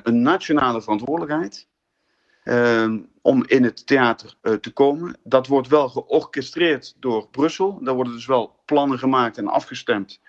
een 0.03 0.23
nationale 0.23 0.83
verantwoordelijkheid. 0.83 1.67
om 3.23 3.45
in 3.47 3.65
het 3.65 3.87
theater 3.87 4.35
te 4.61 4.73
komen. 4.73 5.17
Dat 5.25 5.47
wordt 5.47 5.69
wel 5.69 5.89
georchestreerd 5.89 6.97
door 7.01 7.29
Brussel. 7.31 7.79
Daar 7.83 7.95
worden 7.95 8.13
dus 8.13 8.27
wel 8.27 8.61
plannen 8.65 8.99
gemaakt 8.99 9.39
en 9.39 9.49
afgestemd 9.49 10.21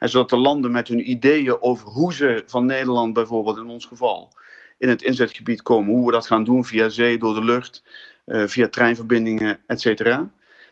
en 0.00 0.08
zodat 0.08 0.30
de 0.30 0.36
landen 0.36 0.70
met 0.70 0.88
hun 0.88 1.10
ideeën 1.10 1.62
over 1.62 1.88
hoe 1.88 2.14
ze 2.14 2.42
van 2.46 2.66
Nederland 2.66 3.12
bijvoorbeeld 3.12 3.56
in 3.56 3.68
ons 3.68 3.84
geval 3.84 4.32
in 4.78 4.88
het 4.88 5.02
inzetgebied 5.02 5.62
komen, 5.62 5.94
hoe 5.94 6.06
we 6.06 6.12
dat 6.12 6.26
gaan 6.26 6.44
doen 6.44 6.64
via 6.64 6.88
zee, 6.88 7.18
door 7.18 7.34
de 7.34 7.44
lucht, 7.44 7.82
via 8.26 8.68
treinverbindingen, 8.68 9.60
et 9.66 9.80
cetera. 9.80 10.30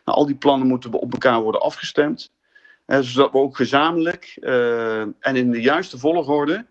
Nou, 0.09 0.21
al 0.21 0.27
die 0.27 0.37
plannen 0.37 0.67
moeten 0.67 0.93
op 0.93 1.11
elkaar 1.11 1.41
worden 1.41 1.61
afgestemd. 1.61 2.31
Uh, 2.87 2.99
zodat 2.99 3.31
we 3.31 3.37
ook 3.37 3.55
gezamenlijk 3.55 4.37
uh, 4.39 5.01
en 5.01 5.35
in 5.35 5.51
de 5.51 5.61
juiste 5.61 5.97
volgorde 5.97 6.65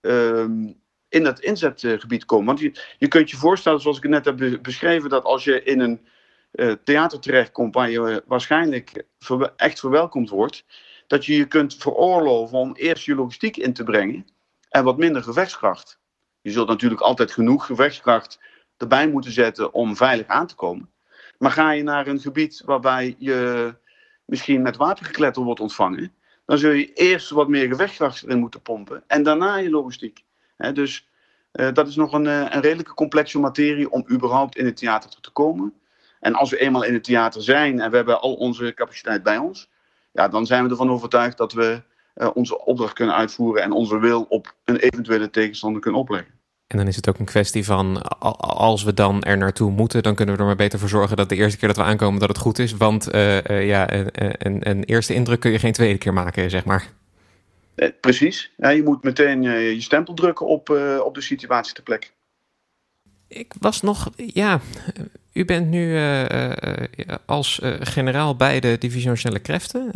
ehm, 0.00 0.72
in 1.08 1.24
het 1.24 1.40
inzetgebied 1.40 2.24
komen. 2.24 2.46
Want 2.46 2.60
je, 2.60 2.72
je 2.98 3.08
kunt 3.08 3.30
je 3.30 3.36
voorstellen, 3.36 3.80
zoals 3.80 3.96
ik 3.96 4.08
net 4.08 4.24
heb 4.24 4.58
beschreven, 4.62 5.10
dat 5.10 5.24
als 5.24 5.44
je 5.44 5.62
in 5.62 5.80
een 5.80 6.06
theater 6.84 7.20
terechtkomt 7.20 7.74
waar 7.74 7.90
je 7.90 8.22
waarschijnlijk 8.26 9.04
ver 9.18 9.52
echt 9.56 9.80
verwelkomd 9.80 10.30
wordt, 10.30 10.64
dat 11.06 11.24
je 11.24 11.36
je 11.36 11.46
kunt 11.46 11.76
veroorloven 11.76 12.58
om 12.58 12.74
eerst 12.74 13.04
je 13.04 13.14
logistiek 13.14 13.56
in 13.56 13.72
te 13.72 13.84
brengen 13.84 14.26
en 14.68 14.84
wat 14.84 14.98
minder 14.98 15.22
gevechtskracht. 15.22 15.98
Je 16.40 16.50
zult 16.50 16.68
natuurlijk 16.68 17.00
altijd 17.00 17.32
genoeg 17.32 17.66
gevechtskracht 17.66 18.38
erbij 18.76 19.08
moeten 19.08 19.32
zetten 19.32 19.72
om 19.72 19.96
veilig 19.96 20.26
aan 20.26 20.46
te 20.46 20.54
komen. 20.54 20.92
Maar 21.38 21.50
ga 21.50 21.70
je 21.70 21.82
naar 21.82 22.06
een 22.06 22.20
gebied 22.20 22.62
waarbij 22.64 23.14
je 23.18 23.74
misschien 24.24 24.62
met 24.62 24.76
wapengekletter 24.76 25.42
wordt 25.42 25.60
ontvangen, 25.60 26.12
dan 26.46 26.58
zul 26.58 26.70
je 26.70 26.92
eerst 26.92 27.30
wat 27.30 27.48
meer 27.48 27.68
gevechtskracht 27.68 28.22
erin 28.22 28.38
moeten 28.38 28.62
pompen 28.62 29.04
en 29.06 29.22
daarna 29.22 29.56
je 29.56 29.70
logistiek. 29.70 30.24
dus 30.72 31.08
uh, 31.52 31.72
dat 31.72 31.88
is 31.88 31.96
nog 31.96 32.12
een, 32.12 32.24
uh, 32.24 32.40
een 32.40 32.60
redelijke 32.60 32.94
complexe 32.94 33.38
materie 33.38 33.90
om 33.90 34.04
überhaupt 34.10 34.56
in 34.56 34.64
het 34.64 34.76
theater 34.76 35.20
te 35.20 35.30
komen. 35.30 35.74
En 36.20 36.34
als 36.34 36.50
we 36.50 36.58
eenmaal 36.58 36.82
in 36.84 36.92
het 36.92 37.04
theater 37.04 37.42
zijn 37.42 37.80
en 37.80 37.90
we 37.90 37.96
hebben 37.96 38.20
al 38.20 38.34
onze 38.34 38.74
capaciteit 38.74 39.22
bij 39.22 39.38
ons, 39.38 39.70
ja, 40.12 40.28
dan 40.28 40.46
zijn 40.46 40.64
we 40.64 40.70
ervan 40.70 40.90
overtuigd 40.90 41.36
dat 41.36 41.52
we 41.52 41.82
onze 42.34 42.64
opdracht 42.64 42.92
kunnen 42.92 43.14
uitvoeren 43.14 43.62
en 43.62 43.72
onze 43.72 43.98
wil 43.98 44.22
op 44.28 44.54
een 44.64 44.76
eventuele 44.76 45.30
tegenstander 45.30 45.80
kunnen 45.80 46.00
opleggen. 46.00 46.33
En 46.74 46.80
dan 46.80 46.88
is 46.88 46.96
het 46.96 47.08
ook 47.08 47.18
een 47.18 47.24
kwestie 47.24 47.64
van, 47.64 48.02
als 48.38 48.82
we 48.82 48.94
dan 48.94 49.22
er 49.22 49.36
naartoe 49.36 49.70
moeten, 49.70 50.02
dan 50.02 50.14
kunnen 50.14 50.34
we 50.34 50.40
er 50.40 50.46
maar 50.46 50.56
beter 50.56 50.78
voor 50.78 50.88
zorgen 50.88 51.16
dat 51.16 51.28
de 51.28 51.34
eerste 51.34 51.58
keer 51.58 51.68
dat 51.68 51.76
we 51.76 51.82
aankomen 51.82 52.20
dat 52.20 52.28
het 52.28 52.38
goed 52.38 52.58
is. 52.58 52.76
Want 52.76 53.08
ja, 53.48 53.92
een, 54.38 54.84
eerste 54.84 55.14
indruk 55.14 55.40
kun 55.40 55.50
je 55.50 55.58
geen 55.58 55.72
tweede 55.72 55.98
keer 55.98 56.12
maken, 56.12 56.50
zeg 56.50 56.64
maar. 56.64 56.88
precies. 58.00 58.52
Ja, 58.56 58.68
je 58.68 58.82
moet 58.82 59.02
meteen 59.02 59.42
je 59.42 59.80
stempel 59.80 60.14
drukken 60.14 60.46
op, 60.46 60.68
op 61.04 61.14
de 61.14 61.20
situatie 61.20 61.74
ter 61.74 61.82
plekke. 61.82 62.06
Ik 63.34 63.54
was 63.58 63.80
nog, 63.80 64.10
ja, 64.16 64.60
u 65.32 65.44
bent 65.44 65.68
nu 65.68 65.94
uh, 65.94 66.24
als 67.24 67.60
uh, 67.62 67.74
generaal 67.80 68.36
bij 68.36 68.60
de 68.60 68.76
divisionele 68.78 69.38
krachten. 69.38 69.90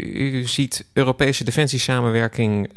u 0.00 0.46
ziet 0.46 0.84
Europese 0.92 1.44
defensiesamenwerking 1.44 2.70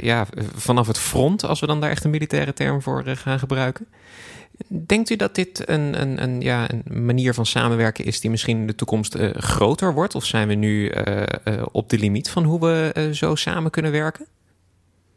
ja, 0.00 0.26
vanaf 0.54 0.86
het 0.86 0.98
front, 0.98 1.44
als 1.44 1.60
we 1.60 1.66
dan 1.66 1.80
daar 1.80 1.90
echt 1.90 2.04
een 2.04 2.10
militaire 2.10 2.52
term 2.52 2.82
voor 2.82 3.02
gaan 3.04 3.38
gebruiken. 3.38 3.86
Denkt 4.68 5.10
u 5.10 5.16
dat 5.16 5.34
dit 5.34 5.68
een, 5.68 6.00
een, 6.00 6.22
een, 6.22 6.40
ja, 6.40 6.66
een 6.70 7.04
manier 7.04 7.34
van 7.34 7.46
samenwerken 7.46 8.04
is 8.04 8.20
die 8.20 8.30
misschien 8.30 8.58
in 8.58 8.66
de 8.66 8.74
toekomst 8.74 9.16
groter 9.32 9.94
wordt? 9.94 10.14
Of 10.14 10.24
zijn 10.24 10.48
we 10.48 10.54
nu 10.54 10.92
op 11.72 11.88
de 11.88 11.98
limiet 11.98 12.30
van 12.30 12.44
hoe 12.44 12.60
we 12.60 13.10
zo 13.12 13.34
samen 13.34 13.70
kunnen 13.70 13.92
werken? 13.92 14.26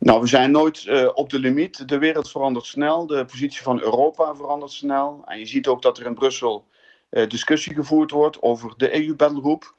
Nou, 0.07 0.21
we 0.21 0.27
zijn 0.27 0.51
nooit 0.51 0.85
uh, 0.85 1.09
op 1.13 1.29
de 1.29 1.39
limiet. 1.39 1.87
De 1.87 1.97
wereld 1.97 2.31
verandert 2.31 2.65
snel, 2.65 3.05
de 3.05 3.25
positie 3.25 3.61
van 3.61 3.81
Europa 3.81 4.35
verandert 4.35 4.71
snel. 4.71 5.21
En 5.25 5.39
je 5.39 5.45
ziet 5.45 5.67
ook 5.67 5.81
dat 5.81 5.97
er 5.97 6.05
in 6.05 6.13
Brussel 6.13 6.67
uh, 7.09 7.27
discussie 7.27 7.73
gevoerd 7.73 8.11
wordt 8.11 8.41
over 8.41 8.73
de 8.77 8.95
EU-battlegroep. 8.95 9.75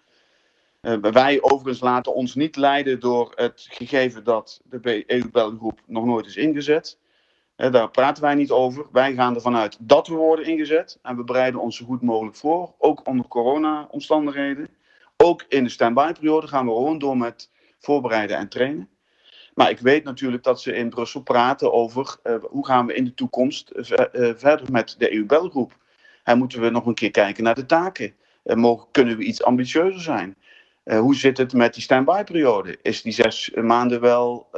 Uh, 0.83 0.97
wij 1.01 1.43
overigens 1.43 1.81
laten 1.81 2.15
ons 2.15 2.35
niet 2.35 2.57
leiden 2.57 3.01
door 3.01 3.33
het 3.35 3.67
gegeven 3.71 4.25
dat 4.25 4.61
de 4.65 5.05
EU-battlegroep 5.07 5.81
nog 5.87 6.05
nooit 6.05 6.27
is 6.27 6.37
ingezet. 6.37 6.99
daar 7.57 7.91
praten 7.91 8.23
wij 8.23 8.35
niet 8.35 8.51
over. 8.51 8.87
Wij 8.93 9.15
gaan 9.15 9.35
ervan 9.35 9.57
uit 9.57 9.77
dat 9.81 10.07
we 10.07 10.15
worden 10.15 10.47
ingezet. 10.47 10.99
En 11.03 11.17
we 11.17 11.25
bereiden 11.25 11.61
ons 11.61 11.77
zo 11.77 11.85
goed 11.85 12.03
mogelijk 12.03 12.37
voor, 12.37 12.75
ook 12.79 13.07
onder 13.07 13.29
corona-omstandigheden. 13.29 14.69
Ook 15.17 15.45
in 15.49 15.65
de 15.65 15.71
stand-by-periode 15.71 16.47
gaan 16.47 16.67
we 16.67 16.73
gewoon 16.73 16.99
door 16.99 17.17
met 17.17 17.51
voorbereiden 17.79 18.37
en 18.37 18.49
trainen. 18.49 18.89
Maar 19.59 19.71
ik 19.71 19.79
weet 19.79 20.05
natuurlijk 20.05 20.43
dat 20.43 20.61
ze 20.61 20.73
in 20.73 20.89
Brussel 20.89 21.21
praten 21.21 21.73
over 21.73 22.17
uh, 22.25 22.35
hoe 22.43 22.67
gaan 22.67 22.87
we 22.87 22.95
in 22.95 23.05
de 23.05 23.15
toekomst 23.15 23.73
uh, 23.75 23.83
verder 24.37 24.73
met 24.73 24.95
de 24.99 25.15
EU-belgroep. 25.15 25.77
En 26.25 26.39
moeten 26.39 26.61
we 26.61 26.71
nog 26.71 26.87
een 26.87 26.95
keer 26.95 27.11
kijken 27.11 27.45
naar 27.45 27.55
de 27.55 27.67
taken? 27.67 28.15
mogen, 28.43 28.89
kunnen 28.91 29.17
we 29.17 29.25
iets 29.25 29.43
ambitieuzer 29.43 30.01
zijn? 30.01 30.37
hoe 30.85 31.15
zit 31.15 31.39
het 31.39 31.53
met 31.53 31.75
die 31.75 31.83
stand-by-periode? 31.83 32.79
Is 32.83 33.03
die 33.03 33.13
zes 33.13 33.51
maanden 33.51 34.01
wel, 34.01 34.49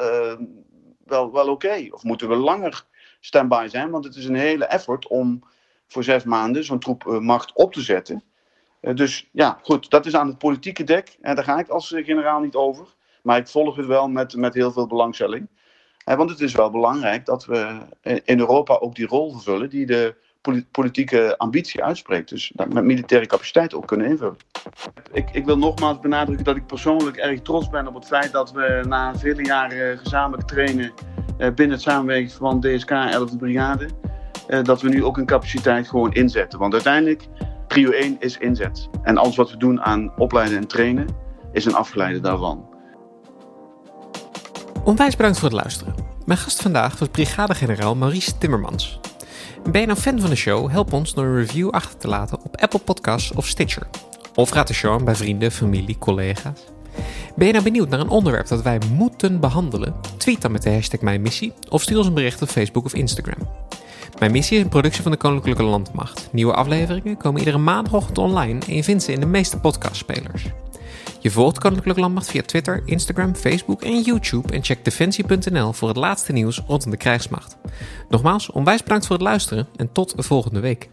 wel, 1.05 1.33
wel 1.33 1.49
oké? 1.49 1.87
Of 1.91 2.03
moeten 2.03 2.29
we 2.29 2.37
langer 2.37 2.85
stand-by 3.21 3.67
zijn? 3.71 3.91
Want 3.91 4.05
het 4.05 4.17
is 4.17 4.25
een 4.25 4.35
hele 4.35 4.65
effort 4.65 5.07
om 5.07 5.43
voor 5.87 6.05
zes 6.05 6.25
maanden 6.25 6.65
zo'n 6.65 6.79
troepmacht 6.79 7.53
op 7.55 7.73
te 7.73 7.81
zetten. 7.81 8.23
dus 8.81 9.29
ja, 9.33 9.59
goed, 9.63 9.91
dat 9.91 10.07
is 10.07 10.15
aan 10.15 10.27
het 10.27 10.39
politieke 10.39 10.85
dek. 10.85 11.17
En 11.21 11.35
daar 11.35 11.45
ga 11.45 11.59
ik 11.59 11.69
als 11.69 11.89
generaal 11.97 12.41
niet 12.41 12.55
over. 12.55 12.99
Maar 13.23 13.39
ik 13.39 13.49
volg 13.49 13.77
het 13.77 13.87
wel 13.87 14.09
met, 14.09 14.37
met 14.37 14.55
heel 14.55 14.73
veel 14.73 14.87
belangstelling. 14.87 15.49
want 16.05 16.31
het 16.31 16.41
is 16.41 16.55
wel 16.55 16.71
belangrijk 16.71 17.27
dat 17.27 17.45
we 17.45 17.79
in 18.25 18.39
Europa 18.39 18.79
ook 18.79 18.95
die 18.95 19.07
rol 19.07 19.33
vervullen 19.33 19.71
die 19.71 19.87
de 19.87 20.15
politieke 20.71 21.35
ambitie 21.39 21.85
uitspreekt. 21.85 22.29
Dus 22.29 22.53
dat 22.55 22.73
met 22.73 22.85
militaire 22.85 23.27
capaciteit 23.27 23.75
ook 23.75 23.87
kunnen 23.87 24.07
invullen. 24.07 24.37
Ik, 25.13 25.31
ik 25.31 25.45
wil 25.45 25.59
nogmaals 25.59 26.01
benadrukken 26.01 26.45
dat 26.45 26.57
ik 26.57 26.67
persoonlijk 26.67 27.17
erg 27.17 27.41
trots 27.43 27.69
ben 27.69 27.87
op 27.87 27.95
het 27.95 28.07
feit 28.07 28.33
dat 28.33 28.53
we 28.53 28.85
na 28.89 29.17
vele 29.19 29.45
jaren 29.45 29.99
gezamenlijk 29.99 30.49
trainen 30.49 30.93
eh, 31.39 31.55
binnen 31.55 31.77
het 31.77 31.81
samenwerkingsverband 31.81 32.63
DSK 32.63 32.91
11e 32.91 33.37
Brigade, 33.37 33.89
eh, 34.47 34.63
dat 34.63 34.83
we 34.83 34.89
nu 34.89 35.05
ook 35.05 35.17
een 35.17 35.27
capaciteit 35.27 35.89
gewoon 35.89 36.13
inzetten. 36.13 36.59
Want 36.59 36.73
uiteindelijk, 36.73 37.27
prio 37.67 37.91
1 37.91 38.17
is 38.19 38.39
inzet. 38.39 38.89
En 39.03 39.17
alles 39.17 39.37
wat 39.37 39.51
we 39.51 39.57
doen 39.57 39.81
aan 39.81 40.13
opleiden 40.19 40.59
en 40.59 40.67
trainen, 40.67 41.07
is 41.53 41.65
een 41.65 41.75
afgeleide 41.75 42.21
daarvan. 42.21 42.70
Onwijs 44.85 45.17
bedankt 45.17 45.39
voor 45.39 45.49
het 45.49 45.61
luisteren. 45.61 45.95
Mijn 46.27 46.39
gast 46.39 46.63
vandaag 46.63 46.99
was 46.99 47.09
brigadegeneraal 47.09 47.95
Maurice 47.97 48.39
Timmermans. 48.39 49.01
Ben 49.71 49.81
je 49.81 49.87
nou 49.87 49.99
fan 49.99 50.21
van 50.21 50.31
de 50.31 50.37
show? 50.37 50.71
Help 50.71 50.93
ons 50.93 51.15
door 51.15 51.25
een 51.25 51.37
review 51.37 51.71
achter 51.71 51.99
te 51.99 52.09
laten 52.09 52.39
op 52.45 52.57
Apple 52.57 52.79
Podcasts 52.79 53.33
of 53.33 53.47
Stitcher. 53.47 53.87
Of 54.35 54.53
raad 54.53 54.67
de 54.67 54.75
show 54.75 54.93
aan 54.93 55.05
bij 55.05 55.15
vrienden, 55.15 55.53
familie, 55.53 55.99
collega's. 55.99 56.61
Ben 57.37 57.47
je 57.47 57.53
nou 57.53 57.65
benieuwd 57.65 57.89
naar 57.89 58.01
een 58.01 58.09
onderwerp 58.09 58.47
dat 58.47 58.63
wij 58.63 58.79
moeten 58.93 59.41
behandelen? 59.41 59.95
Tweet 60.17 60.43
dan 60.43 60.53
met 60.53 60.63
de 60.63 60.71
hashtag 60.71 61.01
Mijn 61.01 61.23
Missie 61.23 61.53
of 61.69 61.83
stuur 61.83 61.97
ons 61.97 62.07
een 62.07 62.15
bericht 62.15 62.43
op 62.43 62.49
Facebook 62.49 62.85
of 62.85 62.95
Instagram. 62.95 63.49
Mijn 64.19 64.33
Missie 64.33 64.57
is 64.57 64.63
een 64.63 64.69
productie 64.69 65.03
van 65.03 65.13
de 65.13 65.19
Koninklijke 65.19 65.63
Landmacht. 65.63 66.29
Nieuwe 66.33 66.55
afleveringen 66.55 67.17
komen 67.17 67.39
iedere 67.39 67.59
maandagochtend 67.59 68.19
online 68.19 68.61
en 68.67 68.75
je 68.75 68.85
vindt 68.85 69.03
ze 69.03 69.13
in 69.13 69.21
de 69.21 69.27
meeste 69.27 69.59
podcastspelers. 69.59 70.45
Je 71.21 71.31
volgt 71.31 71.59
Koninklijke 71.59 72.01
Landmacht 72.01 72.31
via 72.31 72.43
Twitter, 72.43 72.83
Instagram, 72.85 73.35
Facebook 73.35 73.83
en 73.83 74.01
YouTube 74.01 74.53
en 74.53 74.65
check 74.65 74.85
defensie.nl 74.85 75.73
voor 75.73 75.89
het 75.89 75.97
laatste 75.97 76.33
nieuws 76.33 76.63
rondom 76.67 76.91
de 76.91 76.97
krijgsmacht. 76.97 77.57
Nogmaals, 78.09 78.51
onwijs 78.51 78.83
bedankt 78.83 79.07
voor 79.07 79.17
het 79.17 79.25
luisteren 79.25 79.69
en 79.77 79.93
tot 79.93 80.17
de 80.17 80.23
volgende 80.23 80.61
week. 80.61 80.89